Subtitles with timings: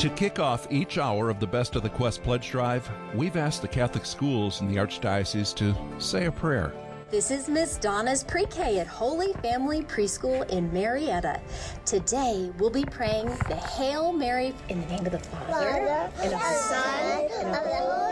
[0.00, 3.60] To kick off each hour of the Best of the Quest Pledge Drive, we've asked
[3.60, 6.72] the Catholic schools in the Archdiocese to say a prayer.
[7.10, 11.38] This is Miss Donna's pre K at Holy Family Preschool in Marietta.
[11.84, 16.32] Today we'll be praying the Hail Mary in the name of the Father, Father and
[16.32, 18.09] of the Son, and of the Holy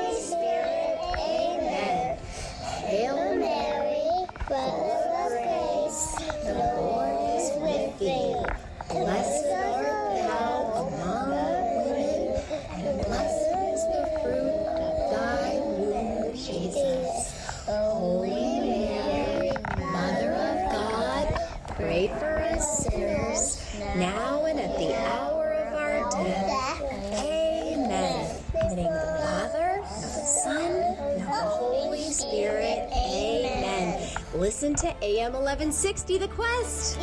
[34.60, 36.98] Listen to AM 1160, The Quest.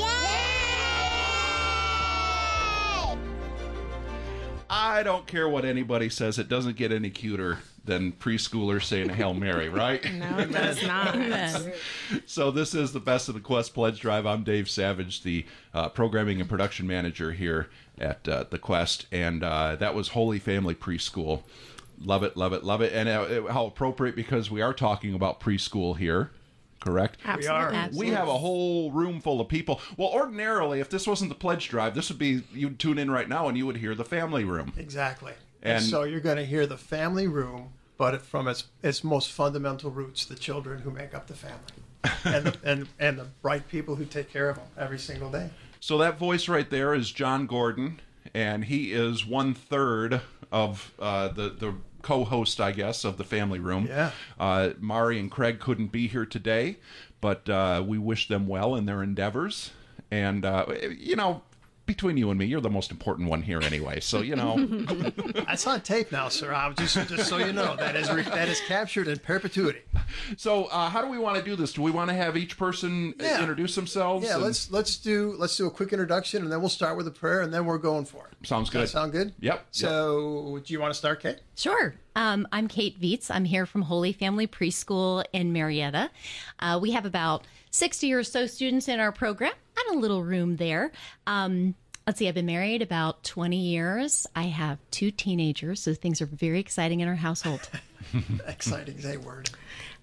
[4.69, 9.33] I don't care what anybody says, it doesn't get any cuter than preschoolers saying Hail
[9.33, 10.03] Mary, right?
[10.15, 11.15] No, it does not.
[12.25, 14.25] So this is the Best of the Quest Pledge Drive.
[14.25, 19.45] I'm Dave Savage, the uh, programming and production manager here at uh, the Quest, and
[19.45, 21.43] uh, that was Holy Family Preschool.
[22.01, 25.39] Love it, love it, love it, and uh, how appropriate because we are talking about
[25.39, 26.31] preschool here.
[26.85, 27.17] Correct.
[27.25, 27.97] Absolutely.
[27.97, 29.81] We have a whole room full of people.
[29.97, 33.27] Well, ordinarily, if this wasn't the pledge drive, this would be you'd tune in right
[33.27, 34.71] now and you would hear the family room.
[34.77, 35.33] Exactly.
[35.63, 39.31] And, And- so you're going to hear the family room, but from its its most
[39.31, 41.59] fundamental roots, the children who make up the family,
[42.23, 45.49] and the, and and the bright people who take care of them every single day.
[45.79, 47.99] So that voice right there is John Gordon,
[48.33, 51.73] and he is one third of uh, the the
[52.05, 53.87] co-host, I guess, of the family room.
[53.87, 54.11] Yeah.
[54.39, 56.77] Uh, Mari and Craig couldn't be here today,
[57.19, 59.71] but uh, we wish them well in their endeavors.
[60.11, 61.41] And uh, you know,
[61.85, 63.99] between you and me, you're the most important one here anyway.
[63.99, 64.65] So you know,
[65.47, 66.53] That's on tape now, sir.
[66.53, 69.79] I'm just just so you know that is that is captured in perpetuity.
[70.37, 71.73] so uh, how do we want to do this?
[71.73, 73.39] Do we want to have each person uh, Yeah.
[73.41, 74.25] introduce themselves?
[74.25, 77.07] Yeah, and- let's let's do let's do a quick introduction, and then we'll start with
[77.07, 78.47] a prayer, and then we're going for it.
[78.47, 78.81] Sounds Does good.
[78.83, 79.27] that sound good?
[79.39, 79.65] Yep, yep.
[79.71, 81.39] So, do you want to start, Kate?
[81.55, 81.95] Sure.
[82.15, 83.29] Um, I'm Kate Viets.
[83.29, 86.09] I'm here from Holy Family Preschool in Marietta.
[86.59, 90.57] Uh, we have about 60 or so students in our program and a little room
[90.57, 90.91] there.
[91.27, 91.75] Um,
[92.05, 94.27] let's see, I've been married about 20 years.
[94.35, 97.69] I have two teenagers, so things are very exciting in our household.
[98.47, 99.49] Exciting is a word.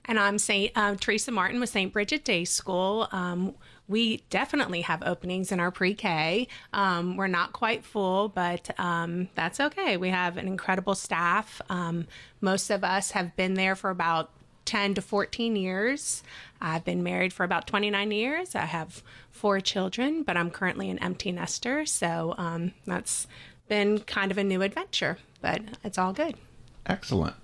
[0.04, 1.92] And I'm Saint um, Theresa Martin with St.
[1.92, 3.08] Brigid Day School.
[3.12, 3.54] Um,
[3.86, 6.48] we definitely have openings in our pre-K.
[6.72, 9.96] Um, we're not quite full, but um, that's okay.
[9.96, 11.60] We have an incredible staff.
[11.68, 12.06] Um,
[12.40, 14.30] most of us have been there for about
[14.64, 16.22] 10 to 14 years.
[16.60, 18.54] I've been married for about 29 years.
[18.54, 19.02] I have
[19.42, 21.84] four children, but I'm currently an empty nester.
[21.84, 23.26] So um, that's
[23.66, 26.36] been kind of a new adventure, but it's all good.
[26.86, 27.34] Excellent.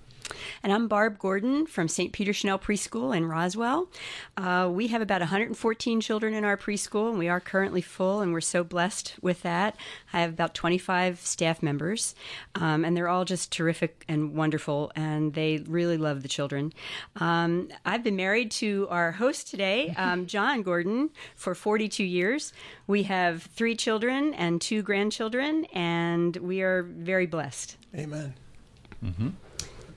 [0.63, 2.11] And I'm Barb Gordon from St.
[2.11, 3.89] Peter Chanel Preschool in Roswell.
[4.37, 8.33] Uh, we have about 114 children in our preschool, and we are currently full, and
[8.33, 9.75] we're so blessed with that.
[10.13, 12.15] I have about 25 staff members,
[12.55, 16.73] um, and they're all just terrific and wonderful, and they really love the children.
[17.17, 22.53] Um, I've been married to our host today, um, John Gordon, for 42 years.
[22.87, 27.77] We have three children and two grandchildren, and we are very blessed.
[27.95, 28.33] Amen.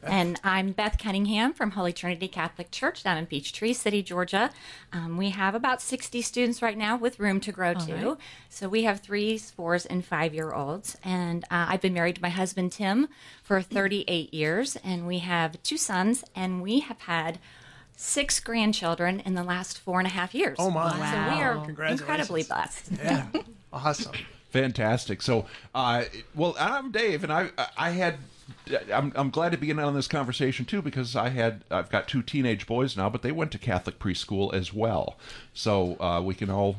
[0.04, 4.50] And I'm Beth Cunningham from Holy Trinity Catholic Church down in Peachtree City, Georgia.
[4.92, 8.18] Um, we have about 60 students right now with room to grow to.
[8.48, 10.96] So we have threes, fours, and five year olds.
[11.04, 13.08] And uh, I've been married to my husband, Tim,
[13.44, 14.76] for 38 years.
[14.82, 17.38] And we have two sons, and we have had
[17.96, 20.56] six grandchildren in the last four and a half years.
[20.58, 20.90] Oh, my.
[20.90, 22.90] So we are incredibly blessed.
[23.02, 23.26] Yeah.
[23.72, 24.12] awesome.
[24.52, 25.22] Fantastic.
[25.22, 26.04] So, uh,
[26.34, 28.16] well, I'm Dave, and I, I had,
[28.92, 32.06] I'm, I'm glad to be in on this conversation too because I had, I've got
[32.06, 35.16] two teenage boys now, but they went to Catholic preschool as well,
[35.54, 36.76] so uh, we can all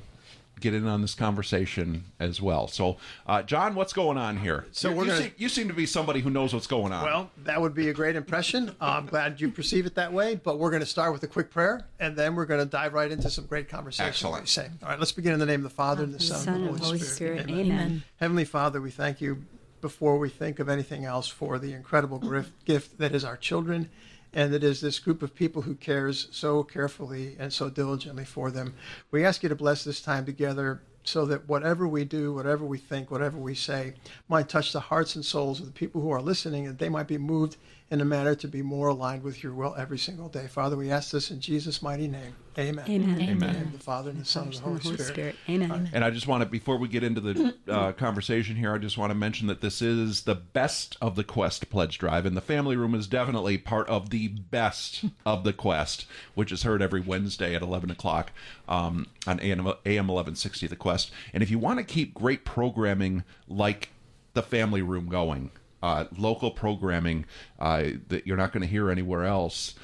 [0.63, 2.68] get in on this conversation as well.
[2.69, 2.97] So,
[3.28, 4.65] uh, John, what's going on here?
[4.71, 6.94] So You- we're you, gonna- seem, you seem to be somebody who knows what's going
[6.94, 7.04] on.
[7.04, 8.69] Well, that would be a great impression.
[8.81, 10.36] Uh, I'm glad you perceive it that way.
[10.36, 12.94] But we're going to start with a quick prayer, and then we're going to dive
[12.94, 14.07] right into some great conversation.
[14.07, 14.44] Excellent.
[14.44, 14.69] what say.
[14.81, 16.66] All right, let's begin in the name of the Father and the Son, Son and
[16.69, 17.42] and the Holy Spirit.
[17.44, 17.50] Spirit.
[17.59, 18.04] Amen.
[18.18, 19.44] Heavenly Father, we thank you
[19.81, 23.89] before we think of anything else for the incredible gift, gift that is our children
[24.33, 28.50] and it is this group of people who cares so carefully and so diligently for
[28.51, 28.74] them.
[29.12, 32.77] We ask you to bless this time together so that whatever we do, whatever we
[32.77, 33.94] think, whatever we say
[34.30, 37.07] might touch the hearts and souls of the people who are listening and they might
[37.07, 37.57] be moved
[37.94, 40.48] in a manner to be more aligned with your will every single day.
[40.48, 42.34] Father, we ask this in Jesus' mighty name.
[42.57, 42.84] Amen.
[42.90, 43.19] Amen.
[43.19, 45.13] In the name of the Father and the Son and the Holy Holy Spirit.
[45.13, 45.36] Spirit.
[45.48, 45.92] Amen.
[45.94, 48.98] And I just want to, before we get into the uh, conversation here, I just
[48.98, 52.42] want to mention that this is the best of the Quest Pledge Drive, and the
[52.42, 57.01] family room is definitely part of the best of the Quest, which is heard every
[57.01, 58.31] Wednesday at 11 o'clock
[58.68, 61.12] um, on AM, AM 1160 The Quest.
[61.31, 63.90] And if you want to keep great programming like
[64.34, 65.51] the family room going,
[65.83, 67.25] uh, local programming
[67.59, 69.75] uh, that you're not going to hear anywhere else,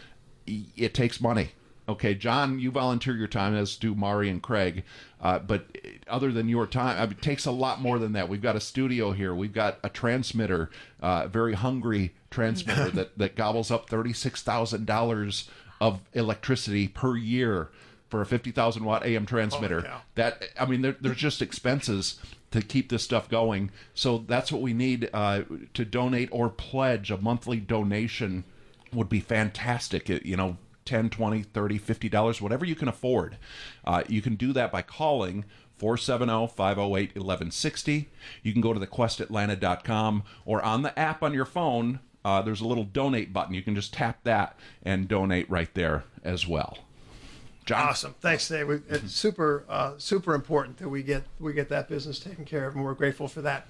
[0.48, 1.50] it takes money.
[1.90, 4.84] Okay, John, you volunteer your time, as do Mari and Craig.
[5.20, 5.66] Uh, but
[6.08, 8.30] other than your time, I mean, it takes a lot more than that.
[8.30, 9.36] We've got a studio here.
[9.36, 10.70] We've got a transmitter,
[11.02, 15.50] uh, very hungry transmitter that, that gobbles up thirty-six thousand dollars
[15.82, 17.70] of electricity per year
[18.08, 19.82] for a fifty thousand watt AM transmitter.
[19.82, 20.02] cow.
[20.16, 22.20] that I mean, there, there's just expenses
[22.52, 23.72] to keep this stuff going.
[23.94, 25.44] So that's what we need uh,
[25.74, 27.12] to donate or pledge.
[27.12, 28.44] A monthly donation
[28.94, 30.10] would be fantastic.
[30.10, 33.38] You know, 10 20 30 50 dollars whatever you can afford
[33.86, 35.46] uh, you can do that by calling
[35.80, 38.08] 470-508-1160
[38.42, 42.68] you can go to thequestatlanta.com or on the app on your phone uh, there's a
[42.68, 46.80] little donate button you can just tap that and donate right there as well
[47.70, 48.16] john Awesome.
[48.20, 48.84] Thanks, Dave.
[48.90, 52.76] It's super, uh, super important that we get we get that business taken care of,
[52.76, 53.70] and we're grateful for that.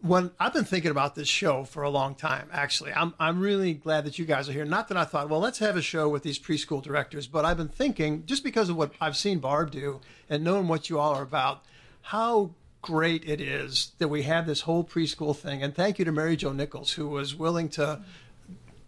[0.00, 3.72] When I've been thinking about this show for a long time, actually, I'm I'm really
[3.72, 4.66] glad that you guys are here.
[4.66, 7.56] Not that I thought, well, let's have a show with these preschool directors, but I've
[7.56, 11.14] been thinking just because of what I've seen Barb do and knowing what you all
[11.14, 11.64] are about,
[12.02, 12.50] how
[12.82, 15.62] great it is that we have this whole preschool thing.
[15.62, 18.02] And thank you to Mary Jo Nichols, who was willing to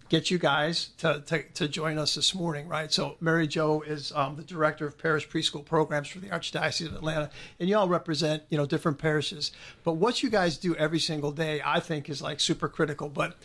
[0.08, 2.92] get you guys to, to, to join us this morning, right?
[2.92, 6.94] So Mary Jo is um, the director of parish preschool programs for the Archdiocese of
[6.94, 9.52] Atlanta, and y'all represent you know different parishes.
[9.84, 13.08] But what you guys do every single day, I think, is like super critical.
[13.08, 13.36] But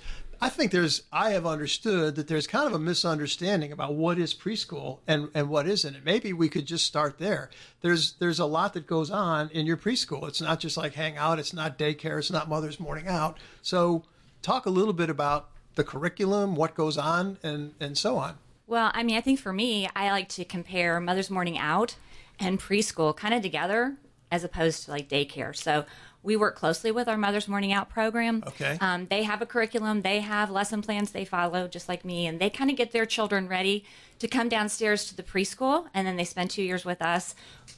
[0.43, 4.33] I think there's I have understood that there's kind of a misunderstanding about what is
[4.33, 5.95] preschool and, and what isn't.
[5.95, 7.51] And maybe we could just start there.
[7.81, 10.27] There's there's a lot that goes on in your preschool.
[10.27, 11.37] It's not just like hang out.
[11.37, 12.17] It's not daycare.
[12.17, 13.37] It's not mother's morning out.
[13.61, 14.03] So
[14.41, 18.37] talk a little bit about the curriculum, what goes on, and and so on.
[18.67, 21.95] Well, I mean, I think for me, I like to compare Mother's Morning Out
[22.39, 23.97] and preschool kind of together
[24.31, 25.55] as opposed to like daycare.
[25.55, 25.85] So
[26.23, 28.43] we work closely with our Mother's Morning Out program.
[28.47, 28.77] Okay.
[28.79, 32.39] Um, they have a curriculum, they have lesson plans they follow, just like me, and
[32.39, 33.83] they kind of get their children ready
[34.19, 37.33] to come downstairs to the preschool, and then they spend two years with us.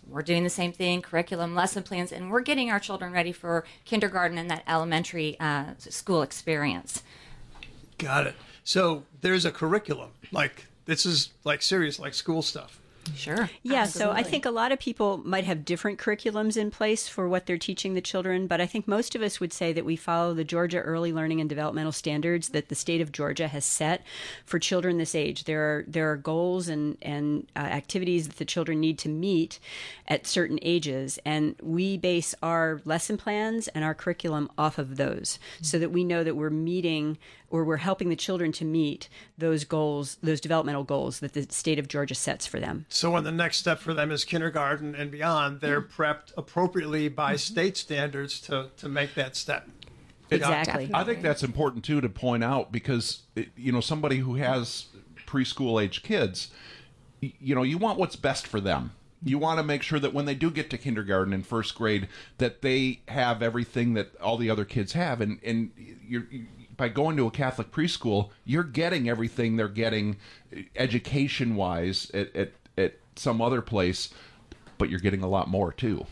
[0.08, 3.64] We're doing the same thing curriculum, lesson plans, and we're getting our children ready for
[3.86, 7.02] kindergarten and that elementary uh, school experience.
[8.04, 8.36] Got it.
[8.64, 10.12] So there's a curriculum.
[10.32, 12.80] Like this is like serious, like school stuff.
[13.16, 13.50] Sure.
[13.62, 17.28] Yeah, so I think a lot of people might have different curriculums in place for
[17.28, 19.96] what they're teaching the children, but I think most of us would say that we
[19.96, 24.04] follow the Georgia Early Learning and Developmental Standards that the state of Georgia has set
[24.46, 25.44] for children this age.
[25.44, 29.60] There are there are goals and and uh, activities that the children need to meet
[30.08, 35.40] at certain ages, and we base our lesson plans and our curriculum off of those,
[35.62, 37.18] so that we know that we're meeting
[37.54, 39.08] or we're helping the children to meet
[39.38, 42.88] those goals, those developmental goals that the state of Georgia sets for them.
[42.94, 45.92] So when the next step for them is kindergarten and beyond, they're mm.
[45.92, 47.38] prepped appropriately by mm-hmm.
[47.38, 49.68] state standards to to make that step.
[50.30, 50.90] Exactly.
[50.94, 54.86] I think that's important too to point out because it- you know somebody who has
[55.26, 56.52] preschool age kids,
[57.20, 58.92] you know, you want what's best for them.
[59.26, 62.10] You want to make sure that when they do get to kindergarten and first grade,
[62.38, 65.72] that they have everything that all the other kids have, and and
[66.08, 66.28] you're.
[66.30, 66.46] You,
[66.76, 70.18] by going to a Catholic preschool, you're getting everything they're getting
[70.52, 72.52] eh, education wise at, at, at
[73.16, 74.10] some other place,
[74.78, 76.06] but you're getting a lot more too.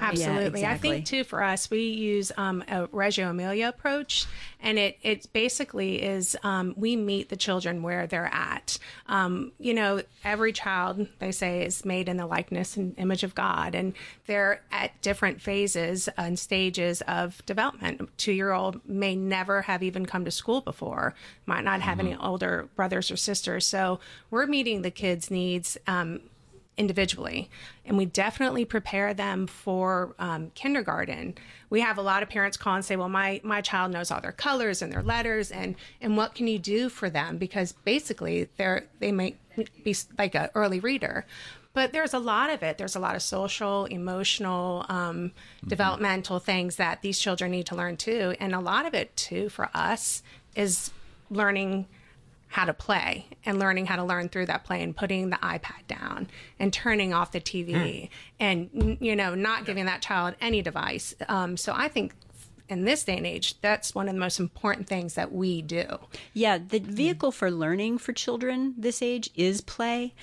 [0.00, 0.64] Absolutely.
[0.64, 0.90] I exactly.
[0.90, 4.26] think too for us, we use um, a Reggio Emilia approach,
[4.60, 8.78] and it it basically is um, we meet the children where they're at.
[9.06, 13.34] Um, you know, every child they say is made in the likeness and image of
[13.34, 13.94] God, and
[14.26, 18.08] they're at different phases and stages of development.
[18.16, 21.14] Two year old may never have even come to school before,
[21.46, 23.66] might not have any older brothers or sisters.
[23.66, 23.98] So
[24.30, 25.76] we're meeting the kids' needs.
[26.78, 27.50] Individually.
[27.84, 31.34] And we definitely prepare them for um, kindergarten.
[31.70, 34.20] We have a lot of parents call and say, well, my, my child knows all
[34.20, 37.36] their colors and their letters and, and what can you do for them?
[37.36, 39.36] Because basically they're, they might
[39.82, 41.26] be like an early reader.
[41.74, 42.78] But there's a lot of it.
[42.78, 45.32] There's a lot of social, emotional, um,
[45.66, 48.34] developmental things that these children need to learn too.
[48.40, 50.22] And a lot of it too for us
[50.54, 50.90] is
[51.30, 51.86] learning
[52.48, 55.86] how to play and learning how to learn through that play and putting the iPad
[55.86, 56.28] down
[56.58, 58.08] and turning off the TV
[58.40, 61.14] and you know not giving that child any device.
[61.28, 62.14] Um, so I think
[62.68, 65.84] in this day and age, that's one of the most important things that we do.
[66.34, 70.14] Yeah, the vehicle for learning for children this age is play.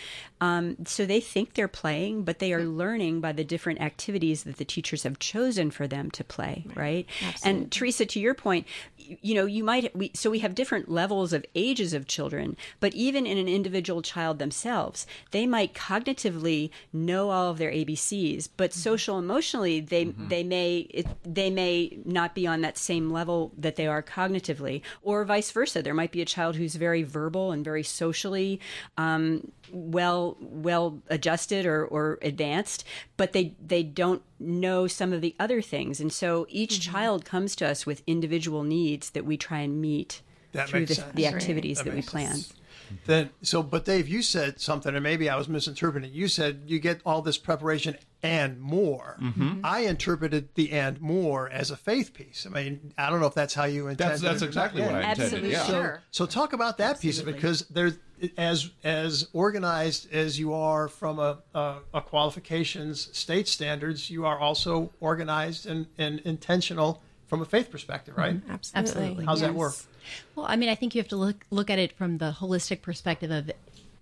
[0.41, 4.57] Um, so they think they're playing, but they are learning by the different activities that
[4.57, 7.07] the teachers have chosen for them to play, right?
[7.43, 8.67] And Theresa, to your point,
[9.21, 12.93] you know, you might we so we have different levels of ages of children, but
[12.93, 18.73] even in an individual child themselves, they might cognitively know all of their ABCs, but
[18.73, 23.75] social emotionally, they they may it, they may not be on that same level that
[23.75, 25.81] they are cognitively, or vice versa.
[25.81, 28.59] There might be a child who's very verbal and very socially
[28.97, 32.83] um, well well adjusted or, or advanced,
[33.17, 36.91] but they they don't know some of the other things, and so each mm-hmm.
[36.91, 40.89] child comes to us with individual needs that we try and meet That through makes
[40.89, 41.13] the, sense.
[41.13, 41.33] the Right.
[41.33, 42.31] activities That that, we plan.
[42.35, 42.53] sense.
[43.05, 46.13] Then so, but Dave, you said something, and maybe I was misinterpreting.
[46.13, 49.17] You said you get all this preparation and more.
[49.21, 49.43] Mm-hmm.
[49.43, 49.59] mm-hmm.
[49.63, 52.45] I interpreted the and more as a faith piece.
[52.45, 54.19] I mean, I don't know if that's how you intended.
[54.19, 54.93] That's that's exactly not.
[54.93, 55.23] what I intended.
[55.23, 55.51] Absolutely.
[55.51, 55.65] Yeah.
[55.65, 56.03] Sure.
[56.11, 57.97] So talk about that piece of it because there's
[58.37, 64.39] as as organized as you are from a, a, a qualifications state standards, you are
[64.39, 68.35] also organized and, and intentional from a faith perspective, right?
[68.35, 68.51] Mm-hmm.
[68.51, 68.91] Absolutely.
[68.91, 69.25] Absolutely.
[69.25, 69.75] How's that work?
[70.35, 72.81] Well, I mean, I think you have to look look at it from the holistic
[72.81, 73.51] perspective of,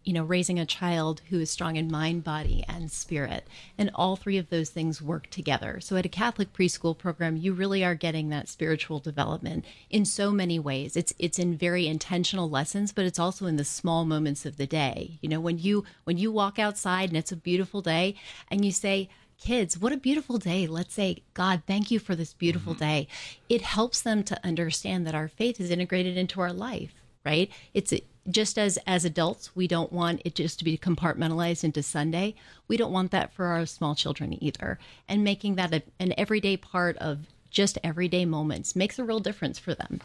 [0.03, 4.15] you know, raising a child who is strong in mind, body, and spirit, and all
[4.15, 5.79] three of those things work together.
[5.79, 10.31] So, at a Catholic preschool program, you really are getting that spiritual development in so
[10.31, 10.97] many ways.
[10.97, 14.67] It's it's in very intentional lessons, but it's also in the small moments of the
[14.67, 15.19] day.
[15.21, 18.15] You know, when you when you walk outside and it's a beautiful day,
[18.49, 19.09] and you say
[19.43, 20.67] kids, what a beautiful day.
[20.67, 22.85] Let's say, God, thank you for this beautiful mm-hmm.
[22.85, 23.07] day.
[23.49, 26.93] It helps them to understand that our faith is integrated into our life,
[27.25, 27.51] right?
[27.73, 27.93] It's
[28.29, 32.35] just as as adults, we don't want it just to be compartmentalized into Sunday.
[32.67, 34.79] We don't want that for our small children either.
[35.07, 39.59] And making that a, an everyday part of just everyday moments makes a real difference
[39.59, 40.01] for them.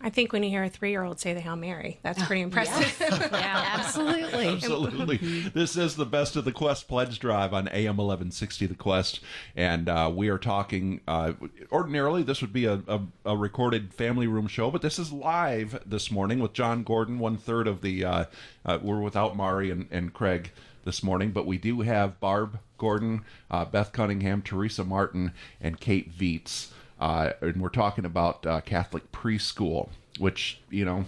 [0.00, 2.42] I think when you hear a three year old say the Hail Mary, that's pretty
[2.42, 2.96] impressive.
[3.32, 4.48] Yeah, absolutely.
[4.48, 5.16] Absolutely.
[5.50, 9.20] this is the best of the Quest Pledge Drive on AM 1160 The Quest.
[9.56, 11.32] And uh, we are talking, uh,
[11.70, 15.82] ordinarily, this would be a, a, a recorded family room show, but this is live
[15.84, 18.24] this morning with John Gordon, one third of the, uh,
[18.64, 20.52] uh, we're without Mari and, and Craig
[20.84, 26.10] this morning, but we do have Barb Gordon, uh, Beth Cunningham, Theresa Martin, and Kate
[26.10, 26.72] Viets.
[27.02, 29.88] Uh, and we're talking about uh, Catholic preschool,
[30.20, 31.06] which, you know,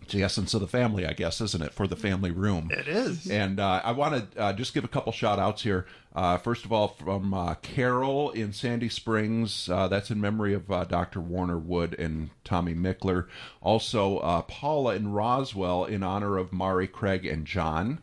[0.00, 1.74] it's the essence of the family, I guess, isn't it?
[1.74, 2.70] For the family room.
[2.70, 3.30] It is.
[3.30, 5.84] And uh, I want to uh, just give a couple shout outs here.
[6.14, 9.68] Uh, first of all, from uh, Carol in Sandy Springs.
[9.68, 11.20] Uh, that's in memory of uh, Dr.
[11.20, 13.26] Warner Wood and Tommy Mickler.
[13.60, 18.00] Also, uh, Paula in Roswell in honor of Mari, Craig, and John.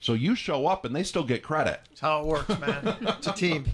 [0.00, 1.80] So you show up and they still get credit.
[1.88, 2.96] That's how it works, man.
[3.00, 3.64] it's a team.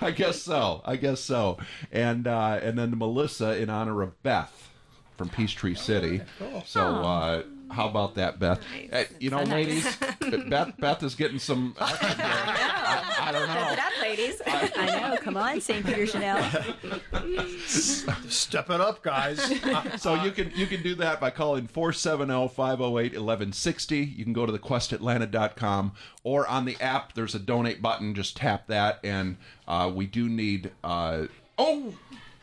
[0.00, 0.82] I guess so.
[0.84, 1.58] I guess so.
[1.92, 4.70] And uh, and then Melissa in honor of Beth
[5.16, 6.20] from Peachtree City.
[6.66, 8.60] So uh, how about that, Beth?
[8.92, 9.96] Uh, you know, ladies,
[10.48, 11.74] Beth Beth is getting some.
[11.80, 13.76] I, I don't know.
[14.08, 14.40] That, ladies.
[14.46, 15.16] I know.
[15.18, 15.84] Come on, St.
[15.84, 16.42] Peter Chanel.
[18.28, 19.38] Step it up, guys.
[19.62, 24.16] Uh, So you can you can do that by calling oh, 470-508-1160.
[24.16, 28.14] You can go to thequestatlanta.com or on the app there's a donate button.
[28.14, 29.36] Just tap that and
[29.66, 31.26] uh, we do need uh,
[31.58, 31.94] oh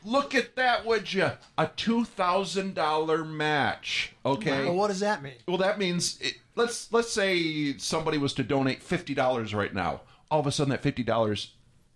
[0.04, 4.14] look at that would you a $2000 match.
[4.26, 4.66] Okay.
[4.66, 5.34] well, what does that mean?
[5.48, 10.02] Well, that means it, let's let's say somebody was to donate fifty dollars right now.
[10.32, 11.52] All of a sudden, that fifty dollars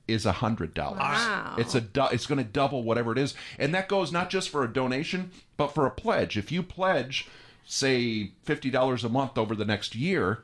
[0.08, 1.00] is a hundred dollars.
[1.00, 1.56] Wow.
[1.58, 4.50] It's a du- it's going to double whatever it is, and that goes not just
[4.50, 6.38] for a donation, but for a pledge.
[6.38, 7.28] If you pledge,
[7.66, 10.44] say fifty dollars a month over the next year,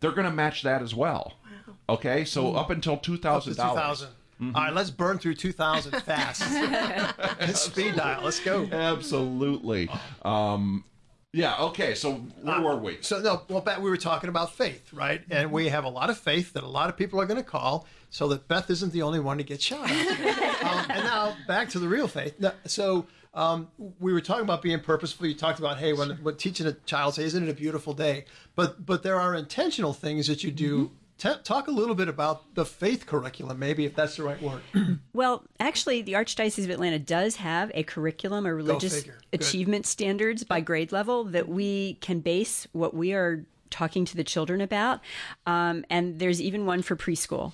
[0.00, 1.34] they're going to match that as well.
[1.66, 1.74] Wow.
[1.90, 3.98] Okay, so up until two thousand Up to thousand dollars.
[4.00, 4.16] 2000.
[4.56, 6.42] All right, let's burn through 2000 fast.
[7.56, 8.24] Speed dial.
[8.24, 8.64] Let's go.
[8.72, 9.88] Absolutely.
[10.24, 10.84] Um,
[11.32, 11.56] yeah.
[11.58, 11.94] Okay.
[11.94, 12.98] So where were we?
[13.00, 15.22] So no, well, back we were talking about faith, right?
[15.30, 17.48] And we have a lot of faith that a lot of people are going to
[17.48, 21.68] call, so that Beth isn't the only one to get shot um, and now back
[21.70, 22.38] to the real faith.
[22.38, 25.26] No, So um, we were talking about being purposeful.
[25.26, 28.26] You talked about hey, when, when teaching a child, say, "Isn't it a beautiful day?"
[28.54, 30.88] But but there are intentional things that you do.
[30.88, 34.62] T- talk a little bit about the faith curriculum, maybe if that's the right word.
[35.14, 39.18] Well, actually, the Archdiocese of Atlanta does have a curriculum or religious figure.
[39.30, 39.42] Good.
[39.42, 44.22] achievement standards by grade level that we can base what we are talking to the
[44.22, 45.00] children about.
[45.46, 47.52] Um, and there's even one for preschool.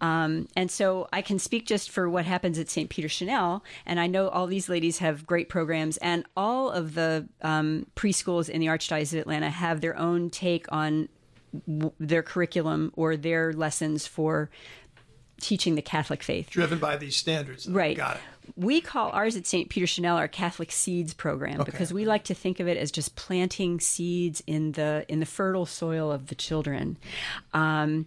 [0.00, 2.90] Um, and so I can speak just for what happens at St.
[2.90, 3.64] Peter Chanel.
[3.86, 8.48] And I know all these ladies have great programs, and all of the um, preschools
[8.48, 11.08] in the Archdiocese of Atlanta have their own take on
[11.66, 14.50] w- their curriculum or their lessons for
[15.40, 16.50] teaching the Catholic faith.
[16.50, 17.66] Driven by these standards.
[17.68, 17.96] Right.
[17.96, 18.22] Got it.
[18.56, 19.70] we call ours at St.
[19.70, 23.16] Peter Chanel our Catholic Seeds program because we like to think of it as just
[23.16, 26.98] planting seeds in the in the fertile soil of the children.
[27.54, 28.06] Um,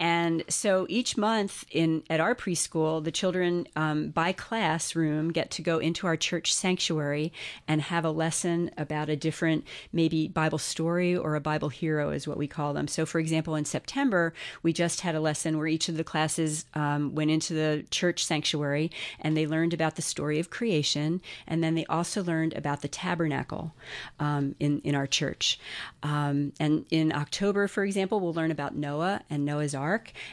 [0.00, 5.62] and so each month in at our preschool, the children um, by classroom get to
[5.62, 7.32] go into our church sanctuary
[7.68, 12.26] and have a lesson about a different maybe Bible story or a Bible hero is
[12.26, 12.88] what we call them.
[12.88, 16.64] So, for example, in September we just had a lesson where each of the classes
[16.74, 21.62] um, went into the church sanctuary and they learned about the story of creation, and
[21.62, 23.74] then they also learned about the tabernacle
[24.18, 25.58] um, in in our church.
[26.02, 29.83] Um, and in October, for example, we'll learn about Noah and Noah's Ark,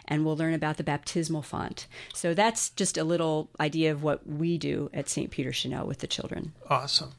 [0.06, 1.88] and we'll learn about the baptismal font.
[2.14, 5.32] So that's just a little idea of what we do at St.
[5.32, 6.54] Peter Chanel with the children.
[6.70, 7.12] Awesome.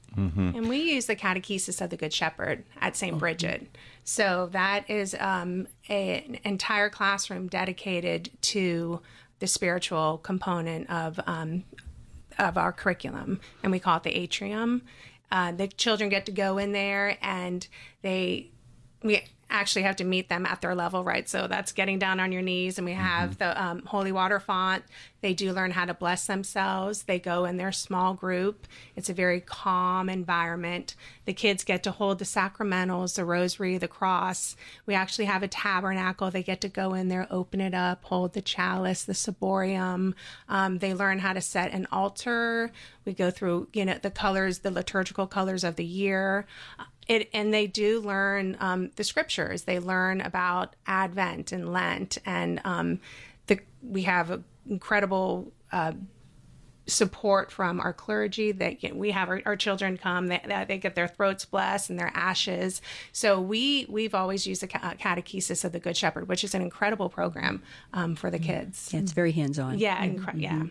[0.54, 3.18] And we use the Catechesis of the Good Shepherd at St.
[3.18, 3.66] Brigid.
[4.04, 9.00] So that is um, a, an entire classroom dedicated to
[9.38, 11.64] the spiritual component of um,
[12.38, 14.82] of our curriculum, and we call it the atrium.
[15.30, 17.66] Uh, the children get to go in there, and
[18.02, 18.50] they
[19.02, 21.28] we actually have to meet them at their level, right?
[21.28, 24.84] So that's getting down on your knees, and we have the um, holy water font.
[25.20, 27.04] They do learn how to bless themselves.
[27.04, 28.66] They go in their small group.
[28.96, 30.96] It's a very calm environment.
[31.26, 34.56] The kids get to hold the sacramentals, the rosary, the cross.
[34.84, 36.30] We actually have a tabernacle.
[36.30, 40.14] They get to go in there, open it up, hold the chalice, the ciborium.
[40.48, 42.72] Um, they learn how to set an altar.
[43.04, 46.46] We go through, you know, the colors, the liturgical colors of the year
[47.08, 49.62] it and they do learn um, the scriptures.
[49.62, 53.00] They learn about Advent and Lent, and um,
[53.46, 55.52] the we have incredible.
[55.70, 55.92] Uh,
[56.88, 61.06] support from our clergy that we have our, our children come they, they get their
[61.06, 62.82] throats blessed and their ashes
[63.12, 67.08] so we we've always used the catechesis of the good shepherd which is an incredible
[67.08, 69.78] program um, for the kids Yeah, it's very hands on.
[69.78, 70.64] yeah incre- yeah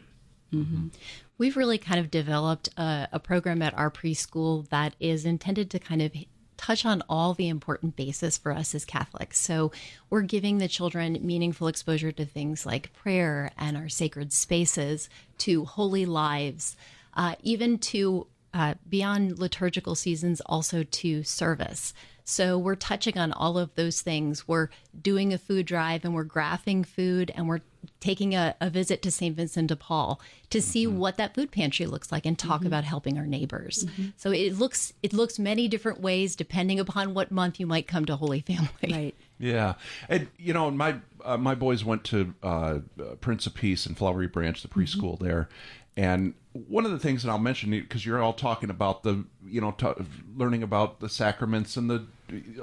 [1.41, 5.79] We've really kind of developed a, a program at our preschool that is intended to
[5.79, 6.11] kind of
[6.55, 9.39] touch on all the important bases for us as Catholics.
[9.39, 9.71] So
[10.11, 15.65] we're giving the children meaningful exposure to things like prayer and our sacred spaces, to
[15.65, 16.77] holy lives,
[17.15, 21.95] uh, even to uh, beyond liturgical seasons, also to service.
[22.31, 24.47] So we're touching on all of those things.
[24.47, 27.59] We're doing a food drive and we're graphing food and we're
[27.99, 29.35] taking a, a visit to St.
[29.35, 33.17] Vincent de Paul to see what that food pantry looks like and talk about helping
[33.17, 33.85] our neighbors.
[34.15, 38.05] So it looks it looks many different ways depending upon what month you might come
[38.05, 38.69] to Holy Family.
[38.83, 39.15] Right.
[39.37, 39.73] Yeah,
[40.07, 42.79] and you know, my uh, my boys went to uh, uh,
[43.19, 45.49] Prince of Peace and Flowery Branch, the preschool there,
[45.97, 49.61] and one of the things that I'll mention because you're all talking about the you
[49.61, 49.87] know t-
[50.35, 52.05] learning about the sacraments and the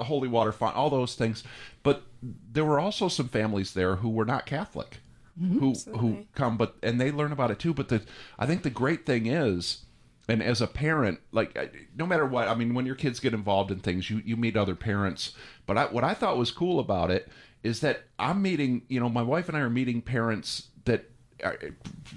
[0.00, 1.44] holy water font, all those things,
[1.82, 4.98] but there were also some families there who were not Catholic,
[5.40, 5.58] mm-hmm.
[5.58, 7.74] who who come, but and they learn about it too.
[7.74, 8.02] But the
[8.38, 9.84] I think the great thing is
[10.28, 13.70] and as a parent like no matter what i mean when your kids get involved
[13.70, 15.32] in things you you meet other parents.
[15.66, 17.28] But I, what i thought was cool about it
[17.62, 21.10] is that i'm meeting you know my wife and i are meeting parents that
[21.42, 21.58] are,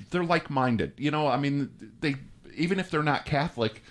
[0.09, 0.93] they're like-minded.
[0.97, 2.15] You know i mean they
[2.55, 3.81] even if they're not catholic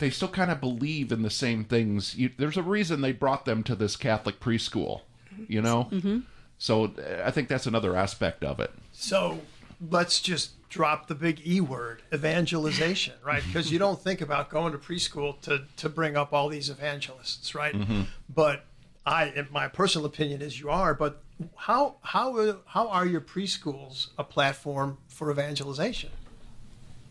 [0.00, 3.44] they still kind of believe in the same things you, there's a reason they brought
[3.44, 5.02] them to this catholic preschool
[5.48, 6.18] you know mm-hmm.
[6.58, 9.40] so uh, i think that's another aspect of it So
[9.80, 13.42] let's just drop the big E word, evangelization, right?
[13.46, 17.54] Because you don't think about going to preschool to, to bring up all these evangelists,
[17.54, 17.74] right?
[17.74, 18.02] Mm-hmm.
[18.28, 18.64] But
[19.04, 20.94] I, in my personal opinion is you are.
[20.94, 21.22] But
[21.56, 26.10] how how how are your preschools a platform for evangelization?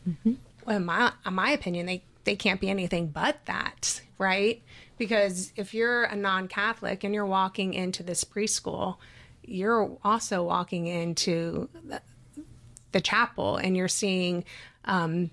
[0.07, 0.33] Mm-hmm.
[0.65, 4.61] well, in my in my opinion, they they can't be anything but that, right?
[4.97, 8.97] Because if you're a non-Catholic and you're walking into this preschool,
[9.43, 12.01] you're also walking into the,
[12.91, 14.43] the chapel and you're seeing
[14.85, 15.31] um,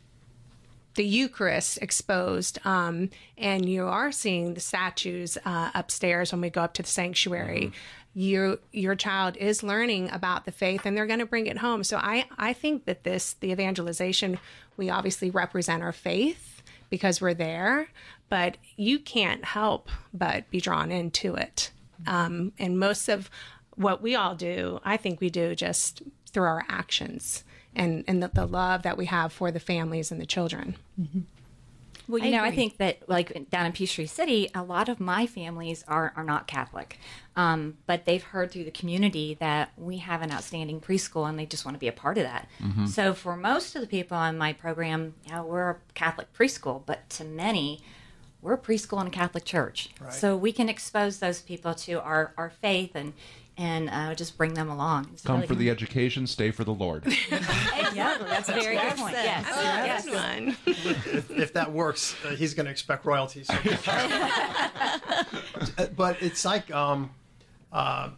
[0.95, 6.63] the Eucharist exposed, um, and you are seeing the statues uh, upstairs when we go
[6.63, 7.73] up to the sanctuary.
[8.15, 11.85] Your your child is learning about the faith, and they're going to bring it home.
[11.85, 14.39] So I I think that this the evangelization
[14.79, 16.56] we obviously represent our faith
[16.91, 17.89] because we're there,
[18.29, 21.71] but you can't help but be drawn into it.
[22.07, 23.31] Um, and most of
[23.75, 27.45] what we all do, I think we do just through our actions
[27.75, 30.77] and, and the, the love that we have for the families and the children.
[32.09, 35.01] Well, you I know, I think that like down in Peachtree City, a lot of
[35.01, 36.99] my families are are not Catholic,
[37.35, 41.47] um, but they've heard through the community that we have an outstanding preschool, and they
[41.47, 42.49] just want to be a part of that.
[42.87, 47.09] So for most of the people on my program, yeah, we're a Catholic preschool, but
[47.11, 47.83] to many,
[48.41, 49.89] we're a preschool in a Catholic church.
[50.13, 53.15] So we can expose those people to our our faith and
[53.59, 55.09] and uh, just bring them along.
[55.13, 57.05] It's Come really for the education, stay for the Lord.
[57.97, 58.29] Exactly.
[58.29, 59.15] That's a very good point.
[59.15, 59.47] Yes.
[59.49, 60.05] yes.
[60.05, 60.57] That's one.
[60.67, 63.49] if, if that works, uh, he's going to expect royalties.
[65.79, 67.11] Uh, but it's like um,
[67.73, 68.11] uh,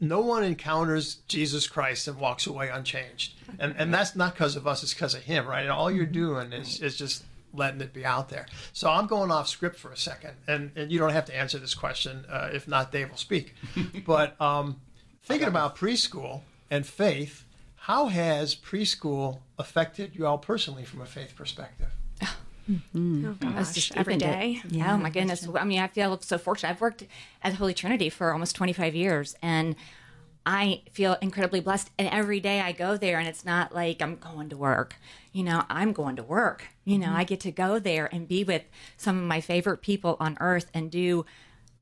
[0.00, 4.66] no one encounters Jesus Christ and walks away unchanged, and and that's not because of
[4.66, 5.62] us; it's because of Him, right?
[5.62, 8.46] And all you're doing is is just letting it be out there.
[8.72, 11.58] So I'm going off script for a second, and and you don't have to answer
[11.58, 12.24] this question.
[12.28, 13.54] Uh, if not, Dave will speak.
[14.06, 14.80] but um,
[15.22, 17.44] thinking about preschool and faith,
[17.76, 21.88] how has preschool affected you all personally from a faith perspective?
[22.94, 24.78] Oh, gosh, just every deep into day.
[24.78, 24.82] it.
[24.86, 25.48] oh my goodness.
[25.54, 26.70] I mean, I feel so fortunate.
[26.70, 27.04] I've worked
[27.42, 29.74] at Holy Trinity for almost 25 years and
[30.46, 31.90] I feel incredibly blessed.
[31.98, 34.96] And every day I go there and it's not like I'm going to work.
[35.32, 36.68] You know, I'm going to work.
[36.90, 38.64] You know, I get to go there and be with
[38.96, 41.24] some of my favorite people on earth and do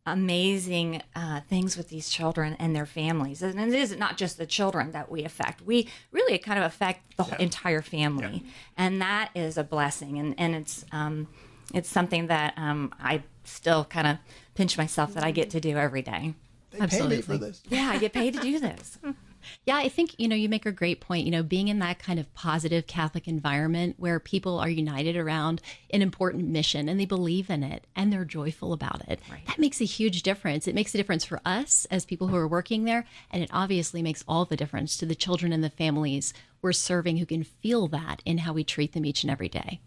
[0.04, 3.42] amazing uh, things with these children and their families.
[3.42, 5.62] And it is not just the children that we affect.
[5.62, 8.44] We really kind of affect the whole entire family,
[8.76, 10.18] and that is a blessing.
[10.18, 11.28] And and it's um,
[11.72, 14.18] it's something that um, I still kind of
[14.54, 16.34] pinch myself that I get to do every day.
[16.70, 17.62] They pay me for this.
[17.70, 18.98] Yeah, I get paid to do this.
[19.66, 21.24] Yeah, I think, you know, you make a great point.
[21.24, 25.60] You know, being in that kind of positive Catholic environment where people are united around
[25.90, 29.80] an important mission and they believe in it and they're joyful about it, that makes
[29.80, 30.66] a huge difference.
[30.66, 33.06] It makes a difference for us as people who are working there.
[33.30, 37.18] And it obviously makes all the difference to the children and the families we're serving
[37.18, 39.80] who can feel that in how we treat them each and every day.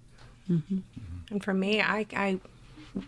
[0.49, 0.79] Mm-hmm.
[1.31, 2.39] And for me, I, I,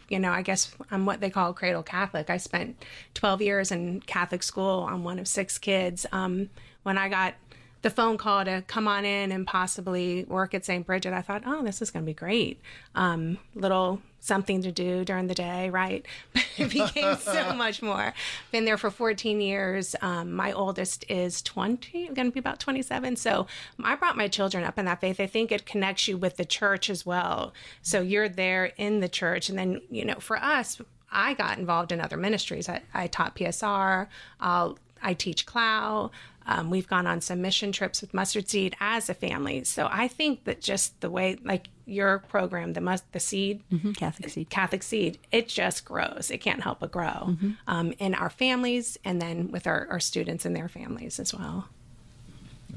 [0.10, 2.30] you know, I guess I'm what they call cradle Catholic.
[2.30, 4.88] I spent 12 years in Catholic school.
[4.90, 6.06] I'm one of six kids.
[6.12, 6.50] Um,
[6.84, 7.36] when I got
[7.84, 10.86] the phone call to come on in and possibly work at St.
[10.86, 12.60] Brigid, I thought, oh, this is going to be great.
[12.96, 16.06] Um, little something to do during the day, right?
[16.32, 18.14] But it became so much more.
[18.52, 19.98] Been there for 14 years.
[20.02, 23.18] Um, my oldest is 20, going to be about 27.
[23.18, 23.48] So
[23.84, 25.20] I brought my children up in that faith.
[25.20, 27.54] I think it connects you with the church as well.
[27.82, 29.50] So you're there in the church.
[29.50, 32.70] And then, you know, for us, I got involved in other ministries.
[32.70, 34.08] I, I taught PSR.
[34.40, 36.12] I'll, I teach CLOW.
[36.46, 39.64] Um, we've gone on some mission trips with Mustard Seed as a family.
[39.64, 43.62] So I think that just the way, like your program, the must, the seed,
[43.98, 44.50] Catholic seed.
[44.50, 46.32] Catholic seed, it just grows.
[46.32, 47.36] It can't help but grow
[47.68, 51.68] um, in our families and then with our, our students and their families as well.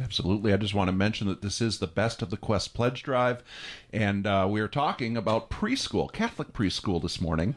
[0.02, 0.52] Absolutely.
[0.52, 3.42] I just want to mention that this is the Best of the Quest Pledge Drive,
[3.92, 7.54] and uh, we are talking about preschool, Catholic preschool this morning,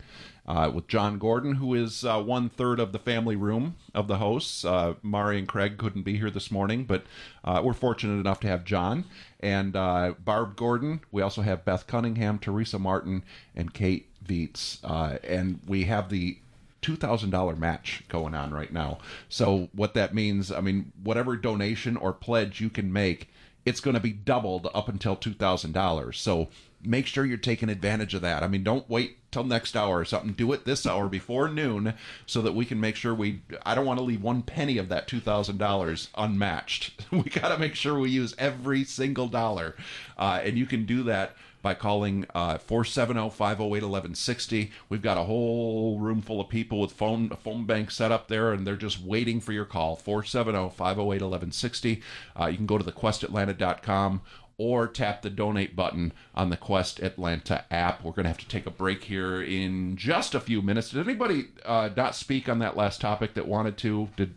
[0.50, 4.18] uh, with John Gordon, who is uh, one third of the family room of the
[4.18, 4.66] hosts.
[4.66, 7.04] Uh, Mari and Craig couldn't be here this morning, but
[7.46, 9.06] uh, we're fortunate enough to have John
[9.40, 11.02] and uh, Barb Gordon.
[11.12, 13.22] We also have Beth Cunningham, Theresa Martin,
[13.56, 16.40] and Kate Viets, uh, and we have the
[16.82, 18.98] $2,000 match going on right now.
[19.28, 23.30] So, what that means, I mean, whatever donation or pledge you can make,
[23.66, 26.16] it's going to be doubled up until $2,000.
[26.16, 26.48] So,
[26.84, 28.44] make sure you're taking advantage of that.
[28.44, 30.34] I mean, don't wait till next hour or something.
[30.34, 31.94] Do it this hour before noon
[32.26, 33.42] so that we can make sure we.
[33.66, 37.06] I don't want to leave one penny of that $2,000 unmatched.
[37.12, 39.76] we got to make sure we use every single dollar.
[40.18, 44.72] Uh, and you can do that by calling uh, 470-508-1160.
[44.88, 48.30] We've got a whole room full of people with phone a phone bank set up
[48.30, 49.98] there, and they're just waiting for your call.
[49.98, 52.02] 470-508-1160.
[52.40, 54.22] Uh, you can go to thequestatlanta.com
[54.60, 58.04] or tap the donate button on the Quest Atlanta app.
[58.04, 60.92] We're going to have to take a break here in just a few minutes.
[60.92, 64.10] Did anybody uh, not speak on that last topic that wanted to?
[64.18, 64.36] Did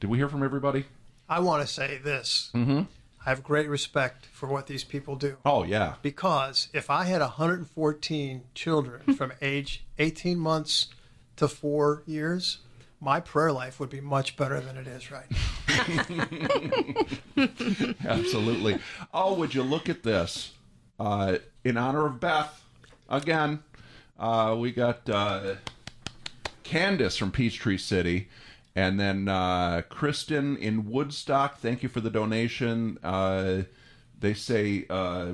[0.00, 0.84] Did we hear from everybody?
[1.28, 2.50] I want to say this.
[2.54, 2.82] Mm-hmm.
[3.24, 5.36] I have great respect for what these people do.
[5.46, 10.88] Oh yeah, Because if I had 114 children from age 18 months
[11.36, 12.58] to four years,
[13.02, 16.26] my prayer life would be much better than it is right now.
[18.08, 18.78] Absolutely.
[19.12, 20.52] Oh, would you look at this?
[21.00, 22.64] Uh, in honor of Beth,
[23.08, 23.64] again,
[24.20, 25.56] uh, we got uh,
[26.62, 28.28] Candace from Peachtree City,
[28.76, 31.58] and then uh, Kristen in Woodstock.
[31.58, 32.98] Thank you for the donation.
[33.02, 33.62] Uh,
[34.20, 35.30] they say uh, uh,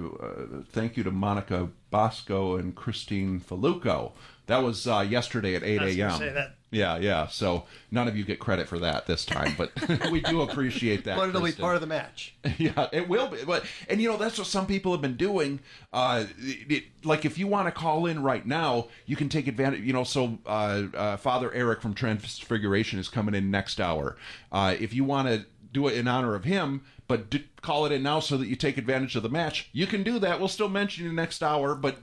[0.73, 4.13] thank you to Monica Bosco and Christine Faluco.
[4.47, 6.35] That was uh, yesterday at 8 I was gonna a.m.
[6.35, 6.58] that.
[6.71, 7.29] Yeah, yeah.
[7.29, 9.73] So none of you get credit for that this time, but
[10.11, 11.17] we do appreciate that.
[11.17, 12.35] But it'll be part of the match.
[12.59, 13.45] Yeah, it will be.
[13.45, 15.61] But and you know that's what some people have been doing.
[15.93, 19.47] Uh, it, it- like if you want to call in right now, you can take
[19.47, 19.81] advantage.
[19.83, 24.17] You know, so uh, uh, Father Eric from Transfiguration is coming in next hour.
[24.53, 27.93] Uh, if you want to do it in honor of him, but do, call it
[27.93, 30.39] in now so that you take advantage of the match, you can do that.
[30.39, 31.99] We'll still mention you next hour, but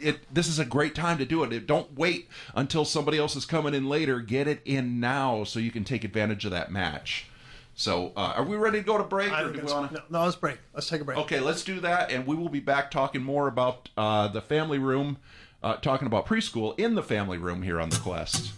[0.00, 1.66] it this is a great time to do it.
[1.66, 4.20] Don't wait until somebody else is coming in later.
[4.20, 7.26] Get it in now so you can take advantage of that match.
[7.74, 9.94] So, uh, are we ready to go to break, or do we want to?
[9.94, 10.58] no, no, let's break.
[10.74, 11.18] Let's take a break.
[11.18, 14.78] Okay, let's do that, and we will be back talking more about uh, the family
[14.78, 15.16] room,
[15.62, 18.52] uh, talking about preschool in the family room here on the Quest.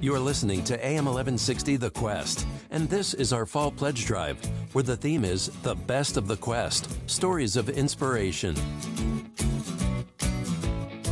[0.00, 4.38] You are listening to AM 1160 The Quest, and this is our fall pledge drive,
[4.72, 8.56] where the theme is The Best of the Quest Stories of Inspiration.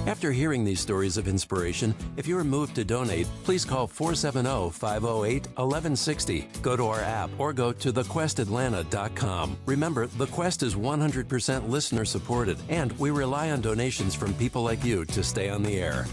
[0.06, 4.70] After hearing these stories of inspiration, if you are moved to donate, please call 470
[4.70, 6.48] 508 1160.
[6.62, 9.56] Go to our app or go to thequestatlanta.com.
[9.66, 14.84] Remember, The Quest is 100% listener supported, and we rely on donations from people like
[14.84, 16.06] you to stay on the air.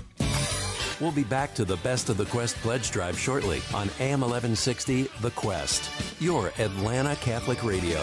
[1.00, 5.10] We'll be back to the Best of the Quest pledge drive shortly on AM 1160
[5.22, 5.90] The Quest,
[6.22, 8.00] your Atlanta Catholic Radio.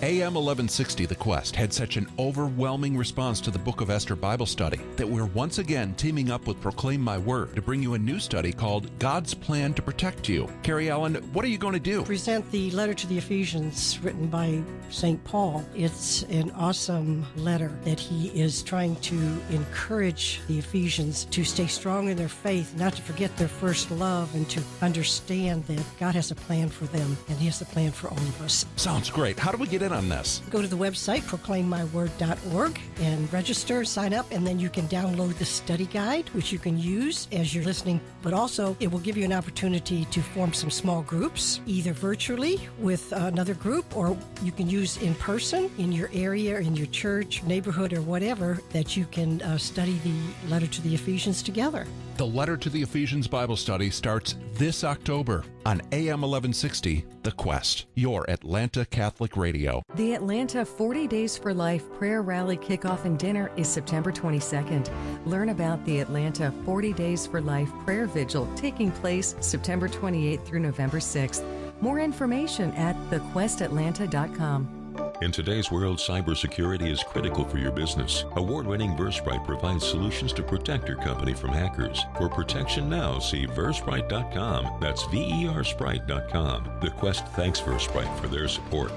[0.00, 4.46] AM 1160 The Quest had such an overwhelming response to the Book of Esther Bible
[4.46, 7.98] study that we're once again teaming up with Proclaim My Word to bring you a
[7.98, 10.48] new study called God's Plan to Protect You.
[10.62, 12.04] Carrie Allen, what are you going to do?
[12.04, 15.22] present the letter to the Ephesians written by St.
[15.24, 15.68] Paul.
[15.74, 19.16] It's an awesome letter that he is trying to
[19.50, 24.32] encourage the Ephesians to stay strong in their faith, not to forget their first love,
[24.36, 27.90] and to understand that God has a plan for them and he has a plan
[27.90, 28.64] for all of us.
[28.76, 29.36] Sounds great.
[29.36, 30.42] How do we get in on this?
[30.50, 35.44] Go to the website, proclaimmyword.org, and register, sign up, and then you can download the
[35.44, 38.00] study guide, which you can use as you're listening.
[38.22, 42.68] But also, it will give you an opportunity to form some small groups, either virtually
[42.78, 47.42] with another group, or you can use in person in your area, in your church,
[47.44, 51.86] neighborhood, or whatever, that you can uh, study the letter to the Ephesians together.
[52.18, 57.86] The Letter to the Ephesians Bible study starts this October on AM 1160 The Quest,
[57.94, 59.84] your Atlanta Catholic Radio.
[59.94, 64.90] The Atlanta 40 Days for Life Prayer Rally Kickoff and Dinner is September 22nd.
[65.26, 70.58] Learn about the Atlanta 40 Days for Life Prayer Vigil taking place September 28th through
[70.58, 71.44] November 6th.
[71.80, 74.77] More information at thequestatlanta.com.
[75.20, 78.24] In today's world, cybersecurity is critical for your business.
[78.36, 82.06] Award winning Versprite provides solutions to protect your company from hackers.
[82.16, 84.78] For protection now, see Versprite.com.
[84.80, 86.78] That's V E R Sprite.com.
[86.80, 88.92] The Quest thanks Versprite for their support.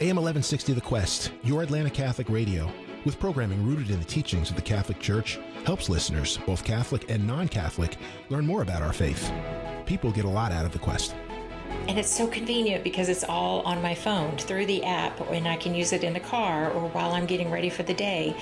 [0.00, 2.68] AM 1160 The Quest, your Atlanta Catholic radio,
[3.04, 7.24] with programming rooted in the teachings of the Catholic Church, helps listeners, both Catholic and
[7.24, 7.98] non Catholic,
[8.30, 9.30] learn more about our faith.
[9.86, 11.14] People get a lot out of the Quest.
[11.88, 15.56] And it's so convenient because it's all on my phone through the app, and I
[15.56, 18.36] can use it in the car or while I'm getting ready for the day.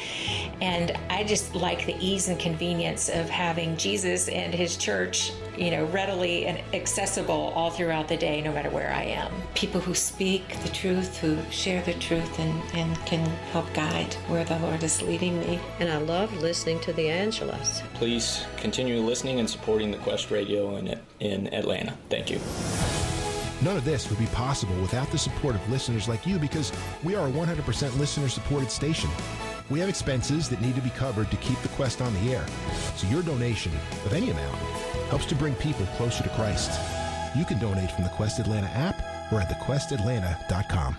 [0.61, 5.71] And I just like the ease and convenience of having Jesus and his church, you
[5.71, 9.33] know, readily and accessible all throughout the day, no matter where I am.
[9.55, 14.45] People who speak the truth, who share the truth, and, and can help guide where
[14.45, 15.59] the Lord is leading me.
[15.81, 17.83] And I love listening to the Angelus.
[17.95, 21.97] Please continue listening and supporting the Quest Radio in, in Atlanta.
[22.11, 22.41] Thank you.
[23.63, 27.17] None of this would be possible without the support of listeners like you because we
[27.17, 29.11] are a 100% listener supported station.
[29.69, 32.47] We have expenses that need to be covered to keep the quest on the air.
[32.97, 33.73] So your donation
[34.07, 34.57] of any amount
[35.11, 36.71] helps to bring people closer to Christ.
[37.37, 40.97] You can donate from the Quest Atlanta app or at thequestatlanta.com.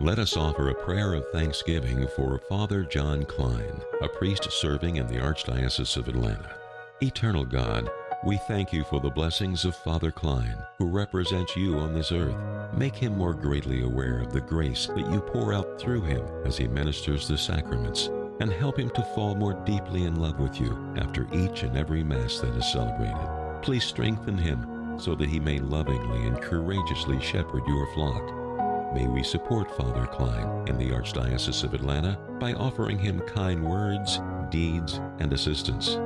[0.00, 5.06] Let us offer a prayer of thanksgiving for Father John Klein, a priest serving in
[5.06, 6.61] the Archdiocese of Atlanta.
[7.02, 7.90] Eternal God,
[8.24, 12.36] we thank you for the blessings of Father Klein, who represents you on this earth.
[12.74, 16.56] Make him more greatly aware of the grace that you pour out through him as
[16.56, 18.06] he ministers the sacraments,
[18.38, 22.04] and help him to fall more deeply in love with you after each and every
[22.04, 23.62] Mass that is celebrated.
[23.62, 28.94] Please strengthen him so that he may lovingly and courageously shepherd your flock.
[28.94, 34.20] May we support Father Klein in the Archdiocese of Atlanta by offering him kind words,
[34.50, 35.98] deeds, and assistance.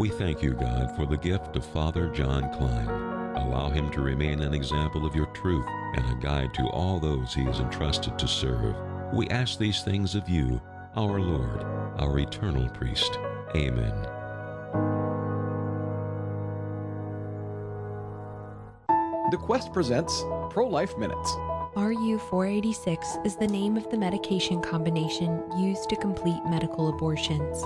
[0.00, 2.88] We thank you, God, for the gift of Father John Klein.
[3.36, 7.34] Allow him to remain an example of your truth and a guide to all those
[7.34, 8.74] he is entrusted to serve.
[9.12, 10.58] We ask these things of you,
[10.96, 11.64] our Lord,
[12.00, 13.18] our eternal priest.
[13.54, 13.92] Amen.
[19.30, 21.30] The Quest presents Pro Life Minutes.
[21.76, 27.62] RU486 is the name of the medication combination used to complete medical abortions.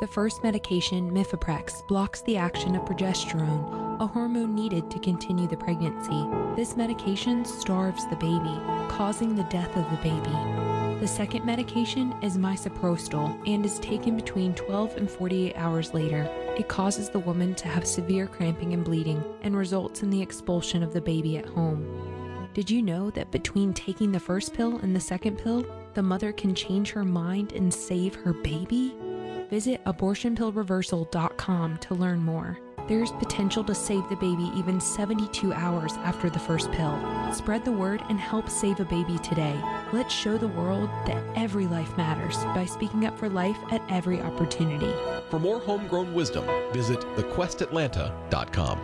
[0.00, 5.56] The first medication, Mifeprex, blocks the action of progesterone, a hormone needed to continue the
[5.56, 6.26] pregnancy.
[6.56, 11.00] This medication starves the baby, causing the death of the baby.
[11.00, 16.28] The second medication is misoprostol and is taken between 12 and 48 hours later.
[16.58, 20.82] It causes the woman to have severe cramping and bleeding and results in the expulsion
[20.82, 22.50] of the baby at home.
[22.52, 26.32] Did you know that between taking the first pill and the second pill, the mother
[26.32, 28.96] can change her mind and save her baby?
[29.50, 32.58] Visit abortionpillreversal.com to learn more.
[32.86, 36.98] There's potential to save the baby even 72 hours after the first pill.
[37.32, 39.58] Spread the word and help save a baby today.
[39.92, 44.20] Let's show the world that every life matters by speaking up for life at every
[44.20, 44.92] opportunity.
[45.30, 48.80] For more homegrown wisdom, visit thequestatlanta.com.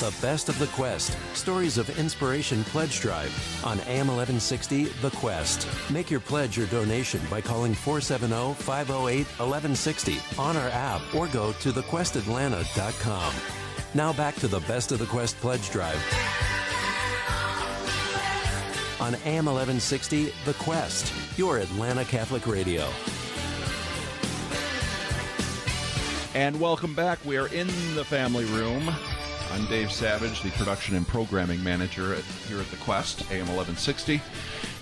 [0.00, 1.14] The best of the Quest.
[1.34, 3.30] Stories of Inspiration Pledge Drive
[3.62, 5.68] on AM 1160 The Quest.
[5.90, 11.52] Make your pledge or donation by calling 470 508 1160 on our app or go
[11.52, 13.34] to thequestatlanta.com.
[13.92, 16.02] Now back to the best of the Quest Pledge Drive
[19.02, 22.88] on AM 1160 The Quest, your Atlanta Catholic Radio.
[26.34, 27.22] And welcome back.
[27.26, 28.94] We are in the family room.
[29.52, 34.22] I'm Dave Savage, the production and programming manager at, here at the Quest, AM 1160.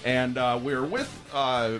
[0.04, 1.78] And uh, we're with uh,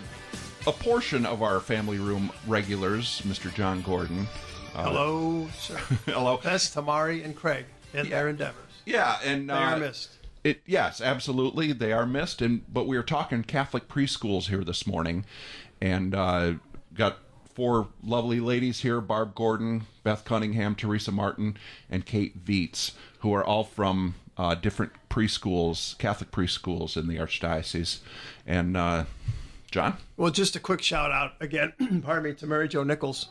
[0.67, 3.53] a portion of our family room regulars, Mr.
[3.53, 4.27] John Gordon.
[4.75, 5.77] Uh, Hello, sir.
[6.07, 6.41] Hello.
[6.43, 8.57] That's Tamari and Craig in their endeavors.
[8.87, 10.11] Yeah, and They are uh, missed.
[10.43, 12.41] It yes, absolutely, they are missed.
[12.41, 15.27] And but we are talking Catholic preschools here this morning,
[15.81, 16.55] and uh,
[16.95, 17.19] got
[17.59, 21.57] four lovely ladies here: Barb Gordon, Beth Cunningham, Theresa Martin,
[21.91, 27.99] and Kate Viets, who are all from uh, different preschools, Catholic preschools in the archdiocese.
[28.47, 29.07] And uh,
[29.73, 31.73] John, Well, just a quick shout out again,
[32.05, 33.27] pardon me, to Mary Jo Nichols,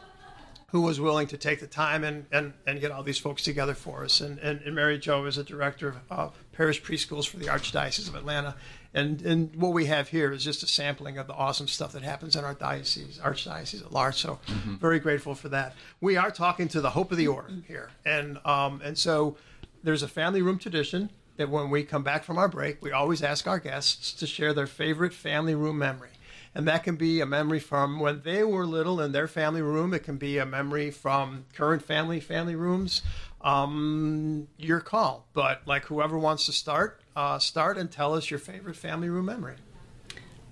[0.71, 3.73] who was willing to take the time and, and, and get all these folks together
[3.73, 4.19] for us.
[4.19, 8.09] And, and, and Mary Jo is a director of uh, parish preschools for the Archdiocese
[8.09, 8.57] of Atlanta.
[8.97, 12.01] And, and what we have here is just a sampling of the awesome stuff that
[12.01, 14.15] happens in our diocese, archdiocese at large.
[14.15, 14.39] So,
[14.79, 15.75] very grateful for that.
[16.01, 19.37] We are talking to the hope of the order here, and um, and so
[19.83, 23.21] there's a family room tradition that when we come back from our break, we always
[23.21, 26.09] ask our guests to share their favorite family room memory.
[26.55, 29.93] And that can be a memory from when they were little in their family room.
[29.93, 33.03] It can be a memory from current family family rooms.
[33.41, 35.27] Um, your call.
[35.33, 39.25] But like whoever wants to start, uh, start and tell us your favorite family room
[39.25, 39.55] memory.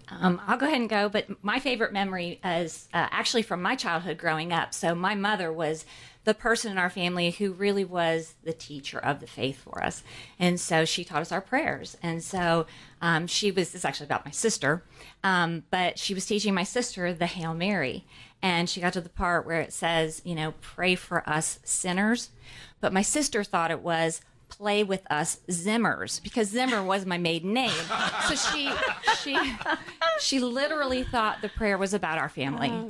[0.10, 3.76] Um, I'll go ahead and go, but my favorite memory is uh, actually from my
[3.76, 4.74] childhood growing up.
[4.74, 5.86] So, my mother was
[6.24, 10.04] the person in our family who really was the teacher of the faith for us.
[10.40, 11.98] And so, she taught us our prayers.
[12.02, 12.66] And so,
[13.00, 14.84] um, she was, it's actually about my sister,
[15.24, 18.06] um, but she was teaching my sister the Hail Mary.
[18.42, 22.30] And she got to the part where it says, you know, pray for us sinners.
[22.80, 24.22] But my sister thought it was,
[24.58, 27.72] play with us Zimmers because Zimmer was my maiden name.
[28.28, 28.72] So she
[29.22, 29.38] she
[30.20, 32.70] she literally thought the prayer was about our family.
[32.72, 32.90] Oh,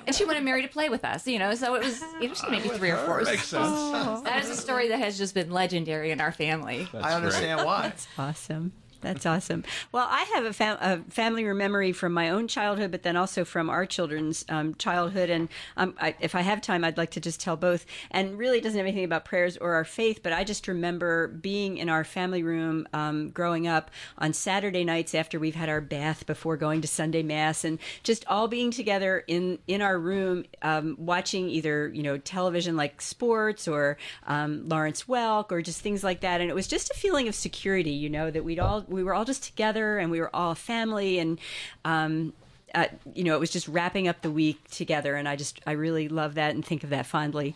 [0.06, 1.54] and she wanted Mary to play with us, you know.
[1.54, 3.22] So it was it was maybe three or four.
[3.22, 4.22] Makes sense.
[4.22, 6.88] That is a story that has just been legendary in our family.
[6.94, 7.82] I understand why.
[7.82, 8.72] That's awesome.
[9.00, 9.64] That's awesome.
[9.92, 13.44] Well, I have a, fam- a family memory from my own childhood, but then also
[13.44, 15.30] from our children's um, childhood.
[15.30, 17.86] And um, I, if I have time, I'd like to just tell both.
[18.10, 21.28] And really, it doesn't have anything about prayers or our faith, but I just remember
[21.28, 25.80] being in our family room um, growing up on Saturday nights after we've had our
[25.80, 30.44] bath before going to Sunday Mass, and just all being together in in our room,
[30.62, 36.02] um, watching either you know television like sports or um, Lawrence Welk or just things
[36.02, 36.40] like that.
[36.40, 39.14] And it was just a feeling of security, you know, that we'd all we were
[39.14, 41.38] all just together and we were all family and.
[41.84, 42.32] Um,
[42.74, 45.72] uh, you know, it was just wrapping up the week together, and I just I
[45.72, 47.54] really love that and think of that fondly.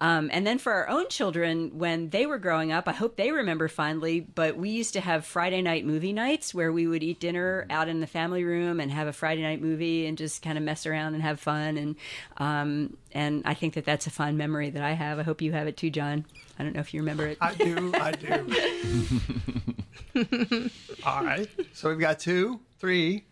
[0.00, 3.32] Um, and then for our own children, when they were growing up, I hope they
[3.32, 4.20] remember fondly.
[4.20, 7.88] But we used to have Friday night movie nights where we would eat dinner out
[7.88, 10.86] in the family room and have a Friday night movie and just kind of mess
[10.86, 11.76] around and have fun.
[11.76, 11.96] And
[12.36, 15.18] um, and I think that that's a fond memory that I have.
[15.18, 16.24] I hope you have it too, John.
[16.58, 17.38] I don't know if you remember it.
[17.40, 17.92] I do.
[17.94, 18.30] I do.
[21.04, 21.48] All right.
[21.72, 23.24] So we've got two, three.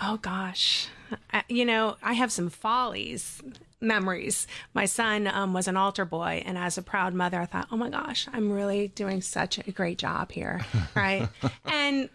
[0.00, 0.88] Oh gosh,
[1.32, 3.42] I, you know I have some follies
[3.80, 4.46] memories.
[4.74, 7.76] My son um, was an altar boy, and as a proud mother, I thought, oh
[7.76, 11.28] my gosh, I'm really doing such a great job here, right?
[11.64, 12.08] and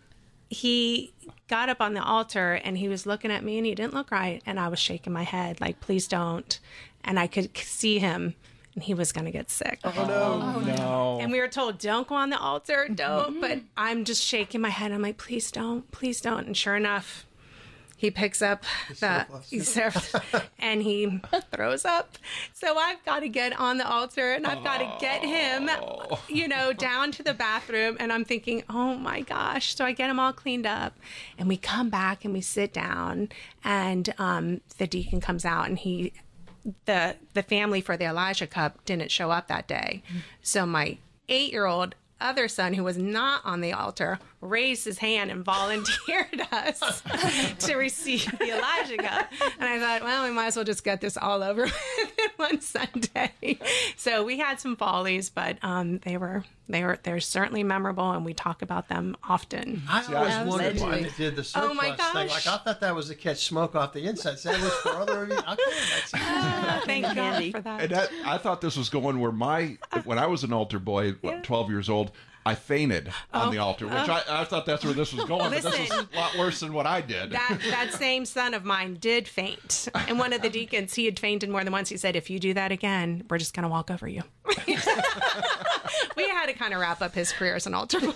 [0.50, 1.14] he
[1.48, 4.12] got up on the altar and he was looking at me and he didn't look
[4.12, 6.60] right, and I was shaking my head like, please don't,
[7.04, 8.36] and I could see him.
[8.74, 9.82] And he was going to get sick.
[9.84, 10.54] Oh, no.
[10.56, 11.18] oh, no.
[11.20, 13.42] And we were told, don't go on the altar, don't.
[13.42, 14.94] But I'm just shaking my head.
[14.94, 16.48] I'm like, please don't, please don't.
[16.48, 17.26] And sure enough,
[18.02, 18.64] he picks up
[19.00, 20.16] the he's surplice,
[20.58, 21.22] and he
[21.52, 22.18] throws up.
[22.52, 25.70] So I've got to get on the altar and I've got to get him,
[26.28, 27.98] you know, down to the bathroom.
[28.00, 29.76] And I'm thinking, oh my gosh.
[29.76, 30.98] So I get him all cleaned up,
[31.38, 33.30] and we come back and we sit down,
[33.64, 36.12] and um, the deacon comes out and he.
[36.86, 40.04] The the family for the Elijah Cup didn't show up that day,
[40.44, 41.96] so my eight year old
[42.26, 47.02] other son who was not on the altar raised his hand and volunteered us
[47.60, 49.32] to receive the Elijah Cup.
[49.60, 51.64] And I thought, well, we might as well just get this all over
[51.98, 53.32] with in one Sunday.
[53.96, 58.24] So we had some follies, but um, they were they were they're certainly memorable, and
[58.24, 59.82] we talk about them often.
[59.90, 61.98] I always wondered why they did the surplice Oh my thing.
[61.98, 62.16] gosh.
[62.16, 64.44] Like I thought that was to catch smoke off the incense.
[64.44, 65.24] That was for other.
[65.24, 67.82] Okay, that's Ah, thank God for that.
[67.82, 71.12] And that, I thought this was going where my when I was an altar boy,
[71.22, 72.11] what, twelve years old,
[72.46, 73.66] I fainted on the oh.
[73.66, 74.24] altar, which oh.
[74.28, 75.50] I, I thought that's where this was going.
[75.50, 77.32] but this was a lot worse than what I did.
[77.32, 81.20] That that same son of mine did faint, and one of the deacons he had
[81.20, 81.90] fainted more than once.
[81.90, 84.24] He said, "If you do that again, we're just going to walk over you."
[84.68, 88.14] we had to kind of wrap up his career as an altar boy.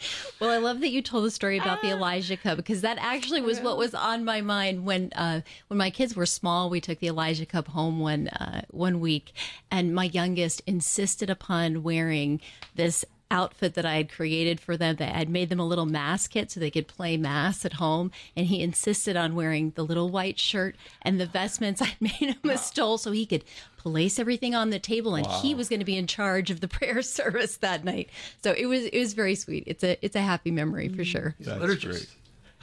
[0.40, 3.40] Well, I love that you told the story about the Elijah Cup because that actually
[3.40, 6.70] was what was on my mind when uh, when my kids were small.
[6.70, 9.32] We took the Elijah Cup home one uh, one week,
[9.70, 12.40] and my youngest insisted upon wearing
[12.76, 14.96] this outfit that I had created for them.
[14.96, 17.74] That I had made them a little mass kit so they could play mass at
[17.74, 22.36] home, and he insisted on wearing the little white shirt and the vestments I'd made
[22.36, 23.44] him a stole so he could
[23.90, 26.68] place everything on the table and he was going to be in charge of the
[26.78, 28.10] prayer service that night.
[28.42, 29.64] So it was it was very sweet.
[29.66, 31.06] It's a it's a happy memory for mm.
[31.06, 31.34] sure.
[31.40, 32.06] That's great.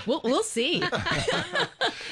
[0.06, 0.84] We'll, we'll see.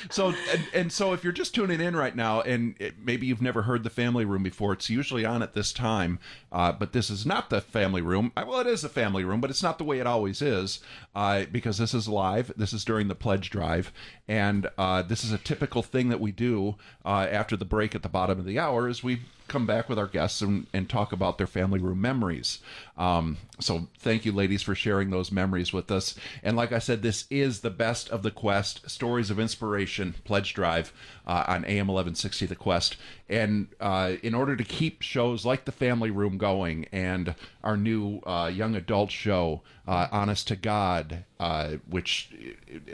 [0.10, 3.42] So and, and so if you're just tuning in right now and it, maybe you've
[3.42, 6.20] never heard the family room before it's usually on at this time
[6.52, 8.32] uh, but this is not the family room.
[8.36, 10.80] Uh, well it is a family room but it's not the way it always is
[11.16, 12.52] uh, because this is live.
[12.58, 13.92] This is during the pledge drive.
[14.28, 16.76] And uh, this is a typical thing that we do
[17.06, 19.22] uh, after the break at the bottom of the hour is we
[19.54, 22.60] come back with our guests and, and talk about their family room memories.
[22.98, 26.16] Um, so thank you, ladies, for sharing those memories with us.
[26.42, 30.56] And like I said, this is the best of the Quest stories of inspiration pledge
[30.56, 30.92] drive
[31.26, 32.98] uh, on AM 1160 The Quest.
[33.30, 38.20] And uh, in order to keep shows like the Family Room going and our new
[38.26, 42.30] uh, young adult show, uh, Honest to God, uh, which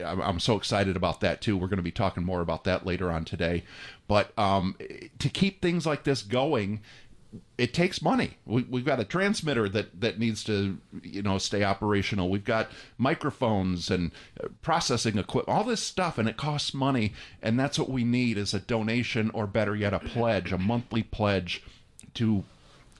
[0.02, 1.58] uh, I'm so excited about that too.
[1.58, 3.64] We're going to be talking more about that later on today.
[4.08, 4.76] But um,
[5.20, 6.82] to keep things like this going,
[7.58, 8.38] it takes money.
[8.46, 12.30] We, we've got a transmitter that, that needs to, you know, stay operational.
[12.30, 14.12] We've got microphones and
[14.44, 17.14] uh, processing equipment, all this stuff, and it costs money.
[17.42, 21.04] And that's what we need is a donation, or better yet, a pledge, a monthly
[21.04, 21.64] pledge
[22.16, 22.44] to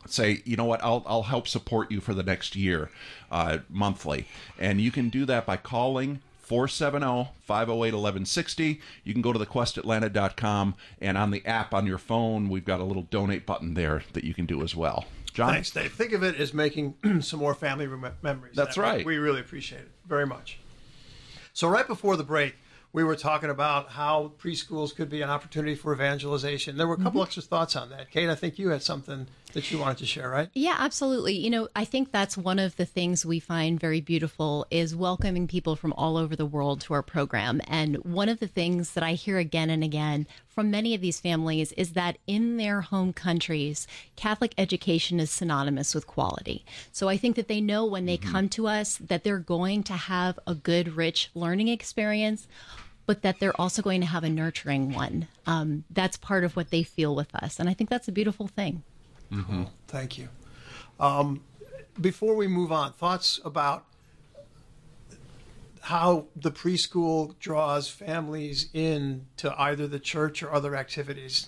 [0.06, 2.90] say, you know what, I'll, I'll help support you for the next year
[3.32, 4.28] uh, monthly.
[4.58, 8.82] And you can do that by calling 470 508 1160.
[9.04, 12.84] You can go to thequestatlanta.com, and on the app on your phone, we've got a
[12.84, 15.06] little donate button there that you can do as well.
[15.32, 15.54] John?
[15.54, 15.94] Thanks, Dave.
[15.94, 18.56] Think of it as making some more family room memories.
[18.56, 19.06] That's That- right.
[19.06, 20.58] We really appreciate it very much.
[21.54, 22.56] So, right before the break,
[22.94, 26.78] we were talking about how preschools could be an opportunity for evangelization.
[26.78, 27.26] There were a couple Mhm.
[27.26, 28.10] extra thoughts on that.
[28.10, 30.50] Kate, I think you had something that you wanted to share, right?
[30.54, 31.34] Yeah, absolutely.
[31.34, 35.48] You know, I think that's one of the things we find very beautiful is welcoming
[35.48, 37.62] people from all over the world to our program.
[37.68, 41.20] And one of the things that I hear again and again from many of these
[41.20, 46.66] families is that in their home countries, Catholic education is synonymous with quality.
[46.92, 49.94] So I think that they know when they come to us that they're going to
[49.94, 52.48] have a good, rich learning experience
[53.06, 55.28] but that they're also going to have a nurturing one.
[55.48, 57.60] Um, that's part of what they feel with us.
[57.60, 58.84] And I think that's a beautiful thing.
[59.32, 59.64] Mm-hmm.
[59.88, 60.30] Thank you.
[61.00, 61.42] Um,
[62.00, 63.86] before we move on, thoughts about
[65.82, 71.48] how the preschool draws families in to either the church or other activities.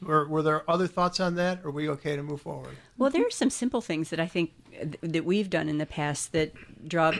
[0.00, 1.60] Were, were there other thoughts on that?
[1.62, 2.76] Or are we okay to move forward?
[2.98, 5.86] Well, there are some simple things that I think th- that we've done in the
[5.86, 6.52] past that
[6.88, 7.12] draw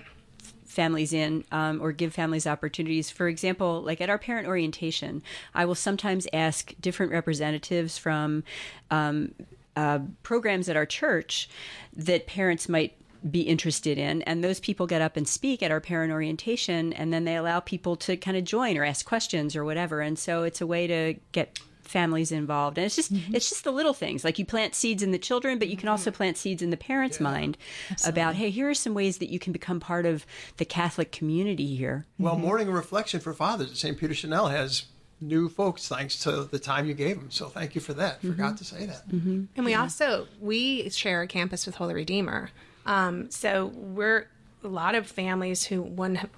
[0.65, 3.11] families in um, or give families opportunities.
[3.11, 5.23] For example, like at our parent orientation,
[5.55, 8.43] I will sometimes ask different representatives from
[8.91, 9.35] um,
[9.77, 11.49] uh, programs at our church
[11.95, 12.97] that parents might
[13.31, 17.13] be interested in and those people get up and speak at our parent orientation and
[17.13, 20.43] then they allow people to kind of join or ask questions or whatever and so
[20.43, 21.61] it's a way to get
[21.93, 22.79] families involved.
[22.79, 23.35] And it's just mm-hmm.
[23.35, 25.89] it's just the little things like you plant seeds in the children but you can
[25.89, 26.17] also mm-hmm.
[26.17, 27.57] plant seeds in the parents mind
[28.05, 31.77] about hey here are some ways that you can become part of the catholic community
[31.77, 32.07] here.
[32.19, 32.43] Well, mm-hmm.
[32.43, 33.99] Morning of Reflection for Fathers at St.
[33.99, 34.85] Peter Chanel has
[35.23, 37.31] new folks thanks to the time you gave them.
[37.31, 38.19] So thank you for that.
[38.19, 38.33] Mm-hmm.
[38.33, 39.09] Forgot to say that.
[39.09, 39.45] Mm-hmm.
[39.57, 42.51] And we also we share a campus with Holy Redeemer.
[42.85, 44.27] Um, so we're
[44.65, 46.31] a lot of families who wouldn't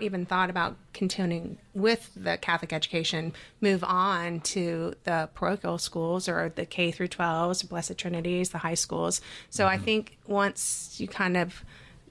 [0.00, 6.50] even thought about continuing with the Catholic education move on to the parochial schools or
[6.54, 9.20] the K through 12s, Blessed Trinities, the high schools.
[9.50, 9.84] So I mm-hmm.
[9.84, 11.64] think once you kind of,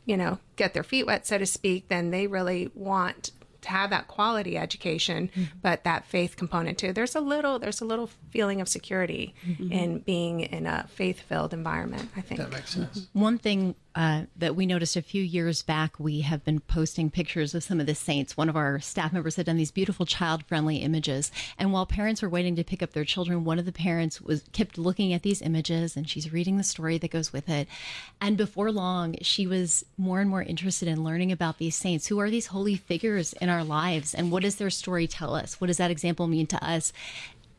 [0.05, 3.32] you know, get their feet wet, so to speak, then they really want to
[3.68, 5.30] have that quality education,
[5.61, 6.93] but that faith component too.
[6.93, 9.72] There's a little, there's a little feeling of security Mhm.
[9.72, 12.09] in being in a faith-filled environment.
[12.15, 13.07] I think That makes sense.
[13.13, 17.56] One thing uh, that we noticed a few years back, we have been posting pictures
[17.56, 18.38] of some of the saints.
[18.38, 22.30] One of our staff members had done these beautiful child-friendly images, and while parents were
[22.30, 25.41] waiting to pick up their children, one of the parents was kept looking at these
[25.41, 27.68] images, and she's reading the story that goes with it.
[28.22, 32.06] And before long, she was more and more interested in learning about these saints.
[32.06, 35.60] Who are these holy figures in our lives, and what does their story tell us?
[35.60, 36.93] What does that example mean to us?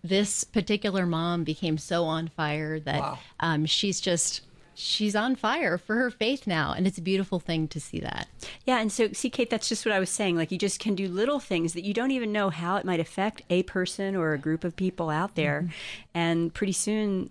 [0.04, 4.42] This particular mom became so on fire that um, she's just
[4.78, 8.28] she's on fire for her faith now and it's a beautiful thing to see that
[8.66, 10.36] Yeah, and so see, Kate, that's just what I was saying.
[10.36, 13.00] Like, you just can do little things that you don't even know how it might
[13.00, 15.70] affect a person or a group of people out there, mm-hmm.
[16.14, 17.30] and pretty soon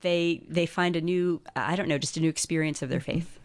[0.00, 3.20] they they find a new I don't know, just a new experience of their mm-hmm.
[3.20, 3.38] faith.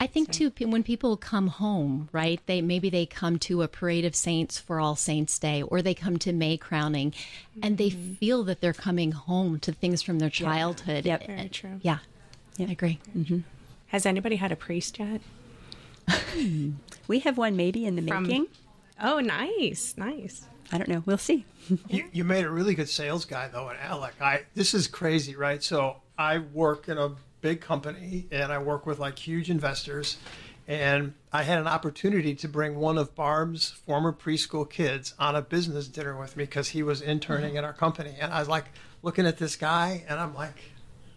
[0.00, 4.04] i think too when people come home right they maybe they come to a parade
[4.04, 7.12] of saints for all saints day or they come to may crowning
[7.60, 8.14] and they mm-hmm.
[8.14, 11.26] feel that they're coming home to things from their childhood Yep.
[11.26, 11.80] Very true.
[11.82, 11.98] yeah
[12.58, 13.40] i agree mm-hmm.
[13.94, 15.20] Has anybody had a priest yet?
[17.06, 18.48] we have one maybe in the From- making.
[19.00, 20.48] Oh, nice, nice.
[20.72, 21.04] I don't know.
[21.06, 21.44] We'll see.
[21.88, 24.14] you, you made a really good sales guy though, and Alec.
[24.20, 25.62] I this is crazy, right?
[25.62, 30.16] So I work in a big company, and I work with like huge investors,
[30.66, 35.42] and I had an opportunity to bring one of Barb's former preschool kids on a
[35.42, 38.64] business dinner with me because he was interning in our company, and I was like
[39.02, 40.73] looking at this guy, and I'm like,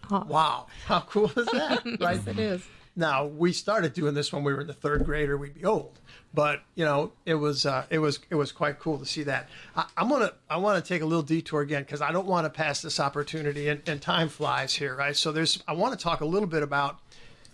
[0.10, 2.18] wow, how cool is that, right?
[2.18, 2.68] Yes, it is.
[2.96, 5.66] Now we started doing this when we were in the third grade, or we'd be
[5.66, 6.00] old.
[6.34, 9.50] But you know, it was uh, it was it was quite cool to see that.
[9.76, 12.46] I, I'm gonna I want to take a little detour again because I don't want
[12.46, 15.16] to pass this opportunity, and, and time flies here, right?
[15.16, 17.00] So there's I want to talk a little bit about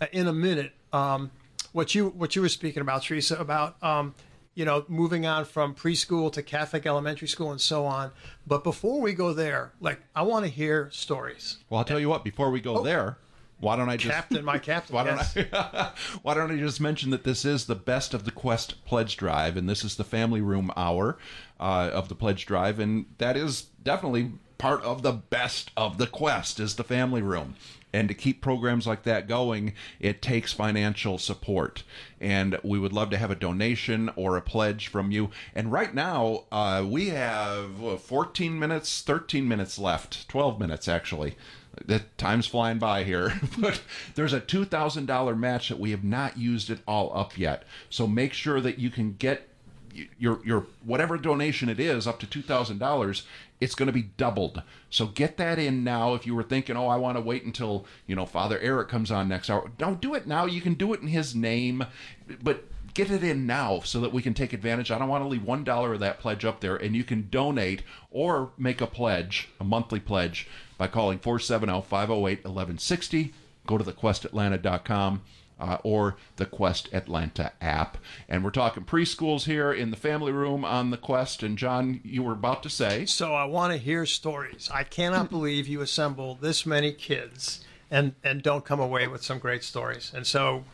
[0.00, 1.30] uh, in a minute um,
[1.72, 4.14] what you what you were speaking about, Theresa, about um,
[4.54, 8.10] you know moving on from preschool to Catholic elementary school and so on.
[8.46, 11.58] But before we go there, like I want to hear stories.
[11.68, 12.24] Well, I'll tell you what.
[12.24, 12.82] Before we go oh.
[12.82, 13.18] there,
[13.60, 14.94] why don't I just Captain, my captain.
[14.94, 15.18] Why don't.
[15.18, 15.92] I?
[16.22, 19.56] why don't I just mention that this is the best of the Quest pledge drive,
[19.56, 21.18] and this is the family room hour
[21.60, 26.06] uh, of the pledge drive, and that is definitely part of the best of the
[26.06, 27.54] Quest is the family room.
[27.92, 31.84] And to keep programs like that going, it takes financial support.
[32.20, 35.30] And we would love to have a donation or a pledge from you.
[35.54, 41.36] And right now, uh, we have 14 minutes, 13 minutes left, 12 minutes actually
[41.86, 43.82] that time's flying by here but
[44.14, 48.32] there's a $2000 match that we have not used it all up yet so make
[48.32, 49.48] sure that you can get
[50.18, 53.22] your your whatever donation it is up to $2000
[53.60, 56.88] it's going to be doubled so get that in now if you were thinking oh
[56.88, 60.14] i want to wait until you know father eric comes on next hour don't do
[60.14, 61.84] it now you can do it in his name
[62.42, 62.64] but
[62.94, 64.90] get it in now so that we can take advantage.
[64.90, 67.28] I don't want to leave one dollar of that pledge up there, and you can
[67.30, 73.32] donate or make a pledge, a monthly pledge, by calling 470-508-1160.
[73.66, 75.22] Go to thequestatlanta.com
[75.58, 77.98] uh, or the Quest Atlanta app.
[78.28, 81.42] And we're talking preschools here in the family room on the Quest.
[81.42, 83.06] And John, you were about to say.
[83.06, 84.70] So I want to hear stories.
[84.72, 89.38] I cannot believe you assemble this many kids and and don't come away with some
[89.38, 90.12] great stories.
[90.14, 90.64] And so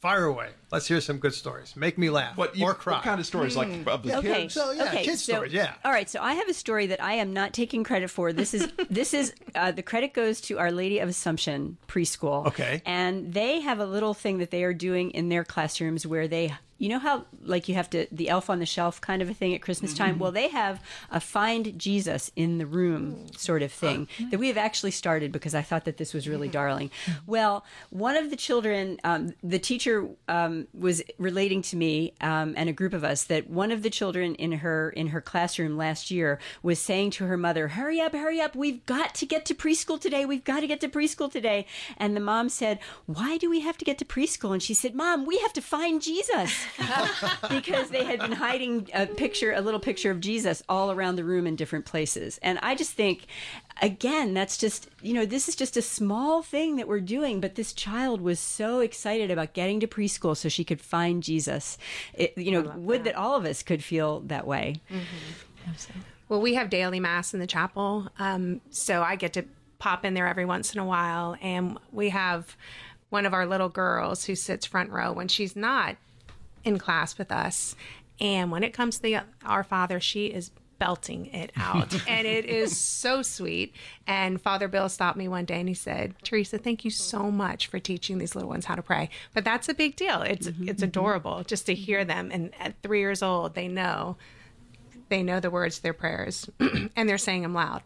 [0.00, 0.50] fire away.
[0.72, 1.76] Let's hear some good stories.
[1.76, 2.94] Make me laugh What, you, or cry.
[2.94, 3.56] what kind of stories?
[3.56, 4.42] Like of the okay.
[4.42, 4.54] kids?
[4.54, 5.04] So, yeah, okay.
[5.04, 5.74] kids so, stories, yeah.
[5.84, 6.10] All right.
[6.10, 8.32] So I have a story that I am not taking credit for.
[8.32, 12.46] This is this is uh, the credit goes to Our Lady of Assumption preschool.
[12.48, 12.82] Okay.
[12.84, 16.54] And they have a little thing that they are doing in their classrooms where they.
[16.78, 19.32] You know how, like, you have to, the elf on the shelf kind of a
[19.32, 20.04] thing at Christmas Mm-hmm.
[20.04, 20.18] time?
[20.18, 24.58] Well, they have a find Jesus in the room sort of thing that we have
[24.58, 26.90] actually started because I thought that this was really darling.
[27.26, 32.68] Well, one of the children, um, the teacher um, was relating to me um, and
[32.68, 36.10] a group of us that one of the children in her in her classroom last
[36.10, 38.54] year was saying to her mother, "Hurry up, hurry up!
[38.56, 40.24] We've got to get to preschool today.
[40.24, 43.78] We've got to get to preschool today." And the mom said, "Why do we have
[43.78, 46.54] to get to preschool?" And she said, "Mom, we have to find Jesus."
[47.48, 51.24] because they had been hiding a picture, a little picture of Jesus all around the
[51.24, 52.38] room in different places.
[52.42, 53.26] And I just think,
[53.82, 57.54] again, that's just, you know, this is just a small thing that we're doing, but
[57.54, 61.76] this child was so excited about getting to preschool so she could find Jesus.
[62.14, 63.14] It, you know, would that.
[63.14, 64.80] all of us could feel that way.
[66.28, 69.44] Well, we have daily mass in the chapel, um, so I get to
[69.78, 72.56] pop in there every once in a while, and we have
[73.10, 75.96] one of our little girls who sits front row when she's not
[76.64, 77.76] in class with us.
[78.20, 81.94] And when it comes to the Our Father, she is belting it out.
[82.08, 83.74] and it is so sweet.
[84.06, 87.66] And Father Bill stopped me one day and he said, Theresa, thank you so much
[87.66, 89.10] for teaching these little ones how to pray.
[89.34, 90.22] But that's a big deal.
[90.22, 90.88] It's mm-hmm, it's mm-hmm.
[90.88, 92.08] adorable just to hear mm-hmm.
[92.08, 92.30] them.
[92.32, 94.16] And at three years old, they know
[95.08, 96.50] they know the words to their prayers
[96.96, 97.82] and they're saying them loud.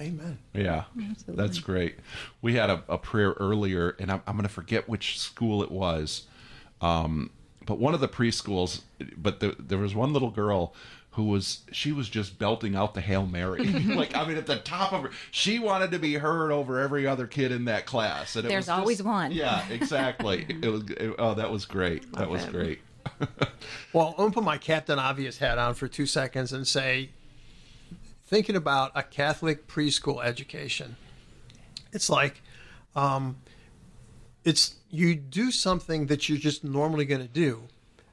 [0.00, 0.38] Amen.
[0.52, 0.84] Yeah,
[1.28, 1.96] that's great.
[2.40, 5.70] We had a, a prayer earlier, and I'm, I'm going to forget which school it
[5.70, 6.26] was,
[6.80, 7.30] um,
[7.66, 8.80] but one of the preschools.
[9.16, 10.74] But there, there was one little girl
[11.12, 14.56] who was she was just belting out the Hail Mary, like I mean at the
[14.56, 15.10] top of her.
[15.30, 18.60] She wanted to be heard over every other kid in that class, and it There's
[18.62, 19.32] was just- always one.
[19.32, 20.46] Yeah, exactly.
[20.62, 20.82] it was.
[20.90, 22.10] it- oh, that was great.
[22.14, 22.50] that was it.
[22.52, 22.80] great.
[23.92, 27.10] Well, I'm gonna put my Captain Obvious hat on for two seconds and say,
[28.26, 30.96] thinking about a Catholic preschool education,
[31.92, 32.42] it's like,
[32.96, 33.36] um,
[34.44, 37.64] it's you do something that you're just normally going to do,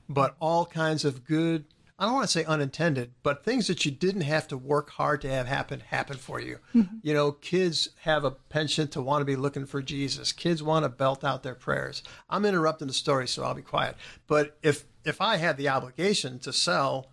[0.09, 1.65] but all kinds of good.
[1.99, 5.19] I don't want to say unintended, but things that you didn't have to work hard
[5.21, 6.59] to have happen happen for you.
[6.73, 6.95] Mm-hmm.
[7.03, 10.31] You know, kids have a penchant to want to be looking for Jesus.
[10.31, 12.01] Kids want to belt out their prayers.
[12.29, 13.97] I'm interrupting the story, so I'll be quiet.
[14.27, 17.09] But if if I had the obligation to sell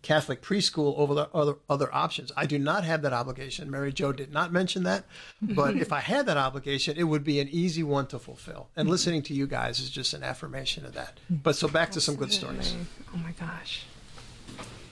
[0.00, 3.70] Catholic preschool over the other other options, I do not have that obligation.
[3.70, 5.04] Mary Jo did not mention that,
[5.42, 8.70] but if I had that obligation, it would be an easy one to fulfill.
[8.74, 8.92] And mm-hmm.
[8.92, 11.20] listening to you guys is just an affirmation of that.
[11.24, 11.42] Mm-hmm.
[11.42, 12.74] But so back to some good stories.
[13.12, 13.84] Oh my gosh.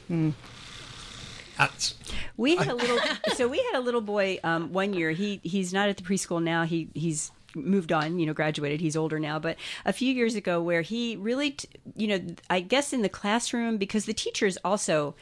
[0.08, 1.94] That's-
[2.36, 2.98] We had a little.
[3.34, 5.10] so we had a little boy um, one year.
[5.12, 6.64] He he's not at the preschool now.
[6.64, 8.18] He he's moved on.
[8.18, 8.80] You know, graduated.
[8.80, 9.38] He's older now.
[9.38, 13.08] But a few years ago, where he really, t- you know, I guess in the
[13.08, 15.14] classroom because the teachers also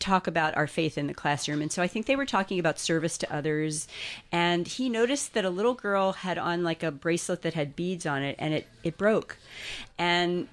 [0.00, 1.60] talk about our faith in the classroom.
[1.60, 3.88] And so I think they were talking about service to others.
[4.30, 8.06] And he noticed that a little girl had on like a bracelet that had beads
[8.06, 9.38] on it and it, it broke.
[9.98, 10.46] And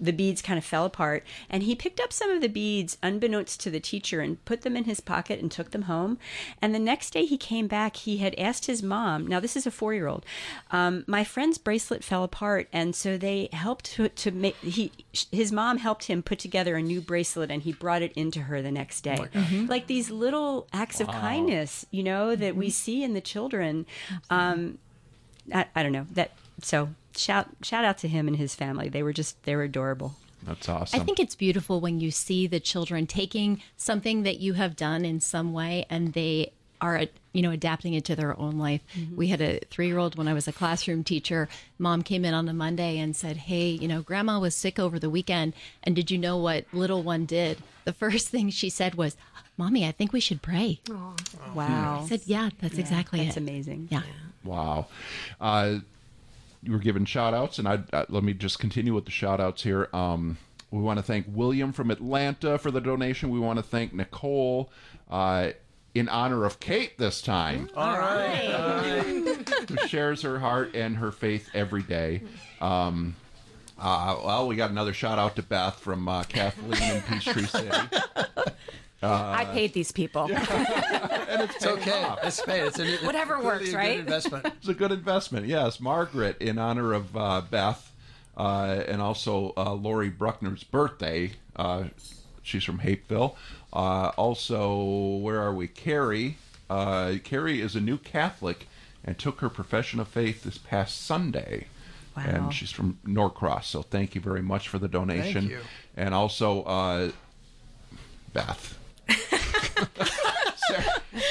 [0.00, 3.60] the beads kind of fell apart and he picked up some of the beads unbeknownst
[3.60, 6.18] to the teacher and put them in his pocket and took them home.
[6.62, 9.66] And the next day he came back he had asked his mom now this is
[9.66, 10.24] a four-year-old
[10.70, 14.92] um, my friend's bracelet fell apart and so they helped to, to make he
[15.32, 18.62] his mom helped him put together a new bracelet and he brought it into her
[18.62, 19.16] the next day.
[19.34, 19.68] Mhm.
[19.68, 23.86] like these little acts of kindness you know that we see in the children
[24.30, 24.78] um,
[25.52, 26.30] I, I don't know that
[26.62, 26.90] so
[27.20, 30.10] shout shout out to him and his family they were just they were adorable
[30.48, 30.98] That's awesome.
[31.00, 35.04] I think it's beautiful when you see the children taking something that you have done
[35.04, 37.02] in some way and they are
[37.34, 38.80] you know adapting it to their own life.
[39.14, 41.46] We had a 3-year-old when I was a classroom teacher.
[41.78, 44.98] Mom came in on a Monday and said, "Hey, you know, grandma was sick over
[44.98, 45.52] the weekend
[45.84, 49.12] and did you know what little one did?" The first thing she said was,
[49.58, 50.80] "Mommy, I think we should pray."
[51.54, 52.00] Wow.
[52.04, 53.88] I said, "Yeah, that's Yeah, exactly that's it." amazing.
[53.90, 54.02] Yeah.
[54.42, 54.86] Wow.
[55.38, 55.80] Uh,
[56.62, 59.40] you were given shout outs, and I, uh, let me just continue with the shout
[59.40, 59.88] outs here.
[59.92, 60.36] Um,
[60.70, 63.30] we want to thank William from Atlanta for the donation.
[63.30, 64.70] We want to thank Nicole
[65.10, 65.50] uh,
[65.94, 69.02] in honor of Kate this time, All right.
[69.68, 72.22] who shares her heart and her faith every day.
[72.60, 73.16] Um,
[73.78, 77.70] uh, well, we got another shout out to Beth from uh, Kathleen in Peachtree City.
[79.02, 80.30] Uh, I paid these people.
[81.30, 82.14] And It's okay.
[82.24, 82.62] It's paid.
[82.64, 83.98] It's a, Whatever clearly works, a good right?
[84.00, 84.46] investment.
[84.58, 85.46] It's a good investment.
[85.46, 87.92] Yes, Margaret, in honor of uh, Beth,
[88.36, 91.32] uh, and also uh, Lori Bruckner's birthday.
[91.54, 91.84] Uh,
[92.42, 93.36] she's from Hapeville.
[93.72, 94.76] Uh, also,
[95.18, 95.68] where are we?
[95.68, 96.36] Carrie.
[96.68, 98.66] Uh, Carrie is a new Catholic
[99.04, 101.68] and took her profession of faith this past Sunday.
[102.16, 102.24] Wow.
[102.26, 103.66] And she's from Norcross.
[103.68, 105.42] So thank you very much for the donation.
[105.42, 105.60] Thank you.
[105.96, 107.10] And also, uh,
[108.32, 108.76] Beth.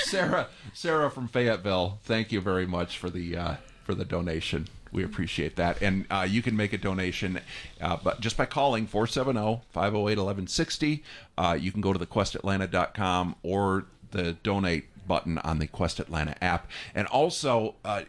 [0.03, 1.99] Sarah, Sarah, from Fayetteville.
[2.03, 4.67] Thank you very much for the uh, for the donation.
[4.91, 5.82] We appreciate that.
[5.82, 7.41] And uh, you can make a donation,
[7.80, 11.01] uh, but just by calling 470-508-1160.
[11.38, 16.70] Uh, you can go to thequestatlanta.com or the donate button on the Quest Atlanta app.
[16.95, 18.03] And also, uh,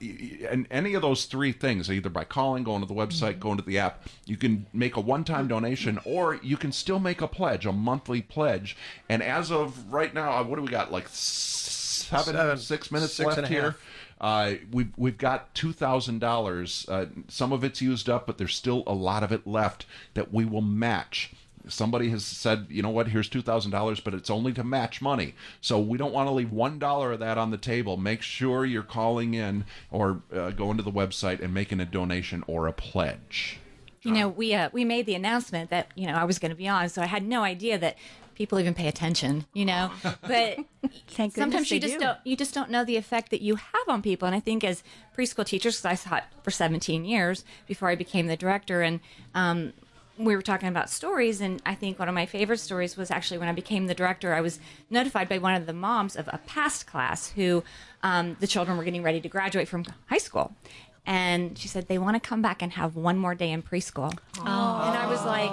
[0.48, 3.64] and any of those three things, either by calling, going to the website, going to
[3.64, 7.66] the app, you can make a one-time donation, or you can still make a pledge,
[7.66, 8.76] a monthly pledge.
[9.08, 10.92] And as of right now, uh, what do we got?
[10.92, 12.58] Like seven, Seven.
[12.58, 13.62] six minutes Six left here.
[13.62, 13.76] half.
[14.20, 16.86] Uh, we've we've got two thousand uh, dollars.
[17.28, 20.44] Some of it's used up, but there's still a lot of it left that we
[20.44, 21.32] will match.
[21.68, 23.08] Somebody has said, you know what?
[23.08, 25.34] Here's two thousand dollars, but it's only to match money.
[25.60, 27.96] So we don't want to leave one dollar of that on the table.
[27.96, 32.44] Make sure you're calling in or uh, going to the website and making a donation
[32.46, 33.58] or a pledge.
[34.02, 36.56] You know, we uh, we made the announcement that you know I was going to
[36.56, 37.96] be on, so I had no idea that
[38.34, 39.44] people even pay attention.
[39.52, 39.90] You know,
[40.22, 40.58] but
[41.08, 42.06] Thank sometimes you they just do.
[42.06, 44.26] not you just don't know the effect that you have on people.
[44.26, 44.82] And I think as
[45.14, 49.00] preschool teachers, because I taught for 17 years before I became the director, and
[49.34, 49.74] um,
[50.24, 53.38] we were talking about stories, and I think one of my favorite stories was actually
[53.38, 54.34] when I became the director.
[54.34, 54.58] I was
[54.90, 57.64] notified by one of the moms of a past class who
[58.02, 60.54] um, the children were getting ready to graduate from high school.
[61.10, 64.16] And she said they want to come back and have one more day in preschool.
[64.38, 65.50] And I was like,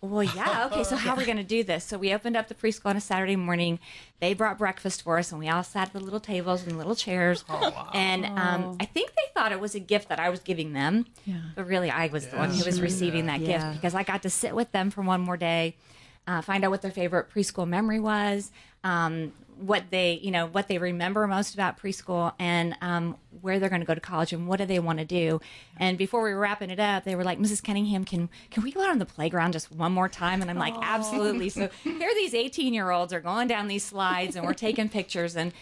[0.00, 1.84] well, yeah, okay, so how are we going to do this?
[1.84, 3.80] So we opened up the preschool on a Saturday morning.
[4.20, 6.94] They brought breakfast for us, and we all sat at the little tables and little
[6.94, 7.44] chairs.
[7.92, 11.04] And um, I think they thought it was a gift that I was giving them,
[11.26, 11.34] Yeah.
[11.54, 13.58] but really I was the one who was receiving that Yeah.
[13.58, 15.76] gift because I got to sit with them for one more day,
[16.26, 18.50] uh, find out what their favorite preschool memory was,
[18.84, 23.68] um, what they, you know, what they remember most about preschool, and um, where they're
[23.68, 25.40] going to go to college and what do they want to do.
[25.78, 27.62] And before we were wrapping it up, they were like, "Mrs.
[27.62, 30.58] Cunningham, can can we go out on the playground just one more time?" And I'm
[30.58, 34.54] like, "Absolutely." So here these 18 year olds are going down these slides, and we're
[34.54, 35.52] taking pictures, and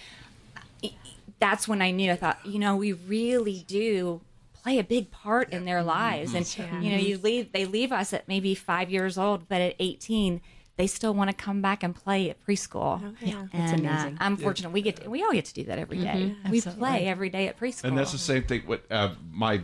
[1.39, 2.13] that's when I knew.
[2.13, 4.21] I thought, you know, we really do
[4.55, 6.81] play a big part in their lives, and Yeah.
[6.81, 10.41] you know, you leave they leave us at maybe five years old, but at 18.
[10.77, 13.15] They still want to come back and play at preschool.
[13.21, 13.41] Yeah.
[13.41, 14.15] and That's amazing.
[14.15, 16.35] Uh, I'm fortunate we get to, we all get to do that every day.
[16.45, 16.51] Mhm.
[16.51, 17.85] We play every day at preschool.
[17.85, 18.63] And that's the same thing.
[18.67, 19.63] What uh, my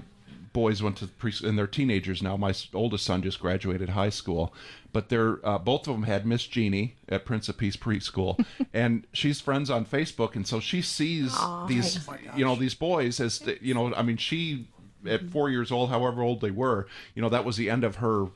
[0.53, 2.37] boys went to preschool, and they're teenagers now.
[2.37, 4.53] My oldest son just graduated high school,
[4.93, 8.45] but they're uh, both of them had Miss Jeannie at Prince of Peace preschool,
[8.75, 11.67] and she's friends on Facebook, and so she sees Aw.
[11.67, 13.95] these Oh you know these boys as the, you know.
[13.95, 14.69] I mean, she
[15.07, 17.97] at four years old, however old they were, you know, that was the end of
[17.97, 18.27] her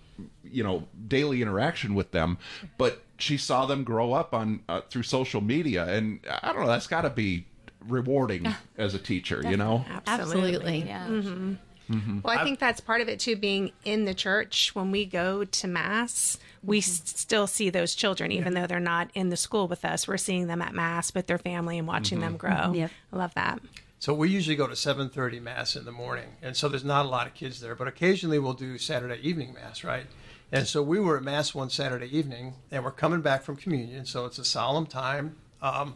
[0.44, 2.38] you know daily interaction with them,
[2.78, 6.66] but she saw them grow up on uh, through social media, and I don't know.
[6.68, 7.46] That's got to be
[7.88, 8.46] rewarding
[8.78, 9.84] as a teacher, you know.
[10.06, 10.84] Absolutely.
[10.86, 11.06] Yeah.
[11.06, 11.54] Mm-hmm.
[11.90, 12.20] Mm-hmm.
[12.22, 13.34] Well, I think that's part of it too.
[13.36, 18.30] Being in the church when we go to mass, we s- still see those children,
[18.30, 20.06] even though they're not in the school with us.
[20.06, 22.38] We're seeing them at mass with their family and watching them Mhm.
[22.38, 22.72] grow.
[22.72, 22.90] Yep.
[23.12, 23.60] I love that.
[24.02, 27.08] So we usually go to 7:30 mass in the morning, and so there's not a
[27.08, 27.76] lot of kids there.
[27.76, 30.06] But occasionally we'll do Saturday evening mass, right?
[30.50, 34.04] And so we were at mass one Saturday evening, and we're coming back from communion,
[34.04, 35.36] so it's a solemn time.
[35.60, 35.94] Um,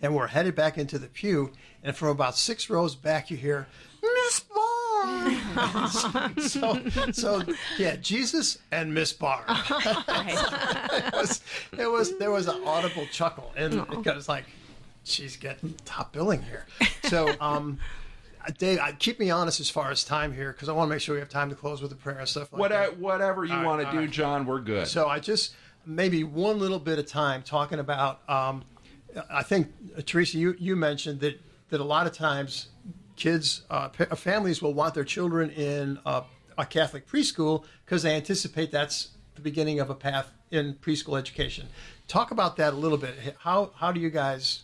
[0.00, 1.52] and we're headed back into the pew,
[1.82, 3.66] and from about six rows back, you hear
[4.02, 6.40] Miss Barb.
[6.40, 6.80] so,
[7.12, 7.42] so
[7.76, 9.44] yeah, Jesus and Miss Barb.
[9.48, 11.42] it was,
[11.78, 14.46] it was there was an audible chuckle, and it because like
[15.04, 16.66] she's getting top billing here.
[17.04, 17.78] So, um,
[18.58, 21.14] Dave, keep me honest as far as time here because I want to make sure
[21.14, 22.98] we have time to close with the prayer and stuff like What, that.
[22.98, 24.10] whatever you All right, want to do, right.
[24.10, 24.86] John, we're good.
[24.86, 25.54] So I just
[25.86, 28.20] maybe one little bit of time talking about.
[28.28, 28.64] Um,
[29.30, 31.40] I think uh, Theresa, you you mentioned that
[31.70, 32.68] that a lot of times
[33.16, 36.24] kids, uh, pa- families will want their children in a,
[36.58, 41.68] a Catholic preschool because they anticipate that's the beginning of a path in preschool education.
[42.08, 43.36] Talk about that a little bit.
[43.38, 44.63] How how do you guys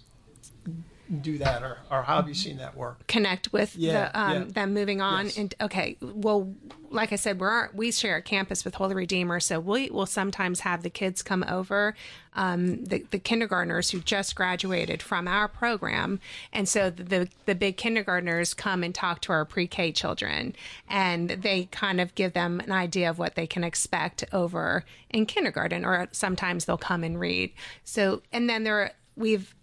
[1.11, 3.07] do that, or, or how have you seen that work?
[3.09, 4.45] connect with Yeah, the, um, yeah.
[4.53, 5.29] them moving on.
[5.37, 6.55] And okay, well,
[6.91, 10.61] like I said, we're we share a campus with Holy Redeemer, so we will sometimes
[10.61, 11.95] have the kids come over,
[12.35, 16.21] um, the the kindergartners who just graduated from our program,
[16.53, 20.55] and so the the big kindergartners come and talk to our pre-K children,
[20.89, 25.27] and they kind of give them an idea of what they can expect over in
[25.27, 27.53] kindergarten, or sometimes they'll come and read.
[27.85, 29.55] So, and then there we've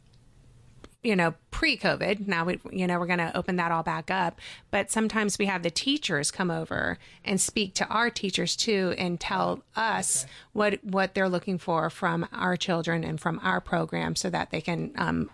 [1.08, 2.28] you know, pre-COVID.
[2.28, 4.39] Now we, you know, we're going to open that all back up.
[4.72, 9.18] But sometimes we have the teachers come over and speak to our teachers too, and
[9.18, 14.30] tell us what what they're looking for from our children and from our program, so
[14.30, 15.30] that they can um,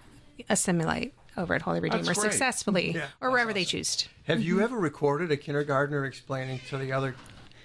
[0.48, 3.96] assimilate over at Holy Redeemer successfully Yeah, or wherever they choose.
[3.96, 4.10] to.
[4.26, 7.16] Have you ever recorded a kindergartner explaining to the other?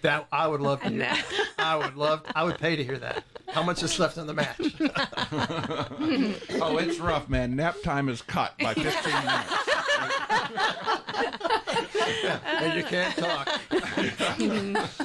[0.02, 0.90] That I would love to.
[0.90, 1.12] Hear.
[1.58, 2.22] I would love.
[2.34, 3.24] I would pay to hear that.
[3.48, 4.58] How much is left in the match?
[6.60, 7.56] oh, it's rough, man.
[7.56, 9.52] Nap time is cut by 15 minutes.
[12.44, 13.60] and you can't talk.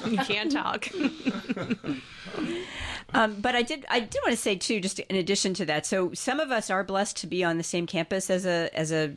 [0.06, 0.88] you can't talk.
[3.14, 5.86] Um, but I did I did want to say too, just in addition to that.
[5.86, 8.92] So some of us are blessed to be on the same campus as a as
[8.92, 9.14] a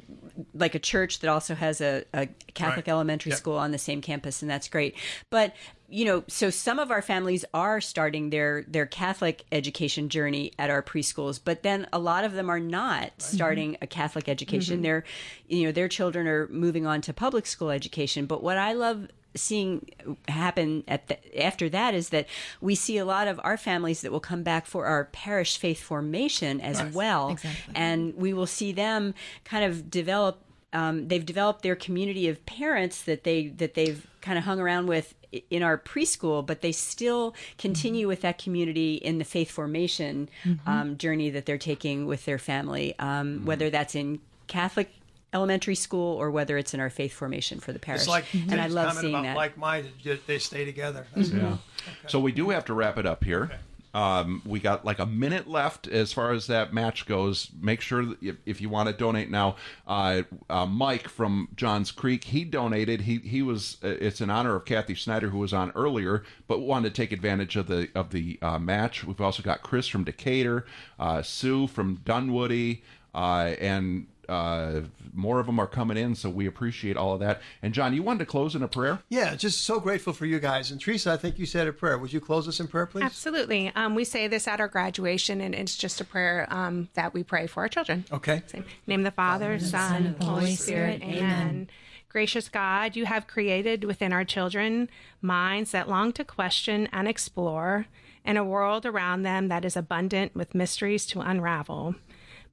[0.55, 2.93] like a church that also has a, a Catholic Right.
[2.93, 3.39] elementary Yep.
[3.39, 4.95] school on the same campus, and that's great.
[5.31, 5.55] But
[5.89, 10.69] you know, so some of our families are starting their their Catholic education journey at
[10.69, 14.81] our preschools, but then a lot of them are not starting a Catholic education.
[14.81, 14.83] Mhm.
[14.83, 15.05] Their
[15.49, 18.27] you know their children are moving on to public school education.
[18.27, 19.89] But what I love seeing
[20.29, 22.27] happen at the, after that is that
[22.61, 25.81] we see a lot of our families that will come back for our parish faith
[25.81, 26.93] formation as Right.
[26.93, 27.75] well, Exactly.
[27.75, 29.15] and we will see them
[29.45, 30.43] kind of develop.
[30.73, 34.89] Um, they've developed their community of parents that they that they've kind of hung around
[34.89, 35.15] with
[35.51, 40.59] in our preschool, but they still continue with that community in the faith formation Mhm.
[40.67, 44.91] um, journey that they're taking with their family, um, whether that's in Catholic
[45.37, 48.03] elementary school or whether it's in our faith formation for the parish.
[48.03, 49.37] It's like and I love seeing about that.
[49.37, 51.07] like-minded, ju- they stay together.
[51.15, 51.39] That's Mm-hmm.
[51.41, 51.59] good.
[52.03, 52.09] Yeah.
[52.09, 53.51] So we do have to wrap it up here.
[53.95, 57.49] Um, we got like a minute left as far as that match goes.
[57.63, 59.57] Make sure that if, if you want to donate now,
[59.87, 63.01] uh, uh, Mike from Johns Creek, he donated.
[63.03, 63.79] He he was.
[63.83, 67.11] uh, It's in honor of Kathy Snyder, who was on earlier, but wanted to take
[67.13, 69.03] advantage of the of the uh, match.
[69.05, 70.67] We've also got Chris from Decatur,
[71.01, 72.83] uh, Sue from Dunwoody,
[73.15, 74.07] uh, and.
[74.29, 74.83] Uh,
[75.15, 77.41] more of them are coming in, so we appreciate all of that.
[77.63, 79.01] And John, you wanted to close in a prayer?
[79.09, 80.71] Yeah, just so grateful for you guys.
[80.71, 81.99] And Theresa, I think you said a prayer.
[81.99, 83.05] Would you close us in prayer, please?
[83.05, 83.73] Absolutely.
[83.75, 87.23] Um, we say this at our graduation, and it's just a prayer um, that we
[87.23, 88.05] pray for our children.
[88.13, 88.43] Okay.
[88.47, 88.65] Same.
[88.87, 91.03] Name the Father, Son, and Holy Holy Spirit.
[91.03, 91.17] Spirit.
[91.17, 91.23] Amen.
[91.23, 91.71] Amen.
[92.09, 94.89] Gracious God, you have created within our children
[95.21, 97.87] minds that long to question and explore,
[98.25, 101.95] and a world around them that is abundant with mysteries to unravel.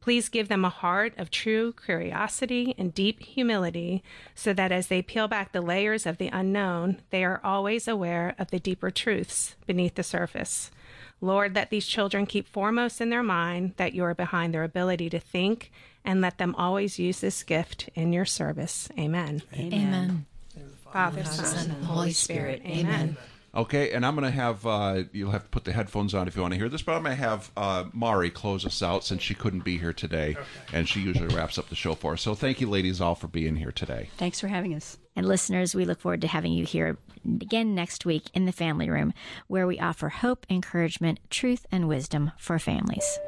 [0.03, 4.03] Please give them a heart of true curiosity and deep humility,
[4.35, 8.35] so that as they peel back the layers of the unknown, they are always aware
[8.37, 10.71] of the deeper truths beneath the surface.
[11.21, 15.09] Lord, let these children keep foremost in their mind that you are behind their ability
[15.09, 15.71] to think,
[16.03, 18.89] and let them always use this gift in your service.
[18.99, 19.41] Amen.
[19.57, 20.25] Amen.
[20.91, 22.61] Father, Son, and Holy Spirit.
[22.65, 23.15] Amen.
[23.55, 26.35] Okay, and I'm going to have, uh, you'll have to put the headphones on if
[26.35, 29.03] you want to hear this, but I'm going to have uh, Mari close us out
[29.03, 30.35] since she couldn't be here today,
[30.71, 32.21] and she usually wraps up the show for us.
[32.23, 34.09] So thank you, ladies, all for being here today.
[34.17, 34.97] Thanks for having us.
[35.15, 38.89] And listeners, we look forward to having you here again next week in the family
[38.89, 39.13] room,
[39.45, 43.19] where we offer hope, encouragement, truth, and wisdom for families.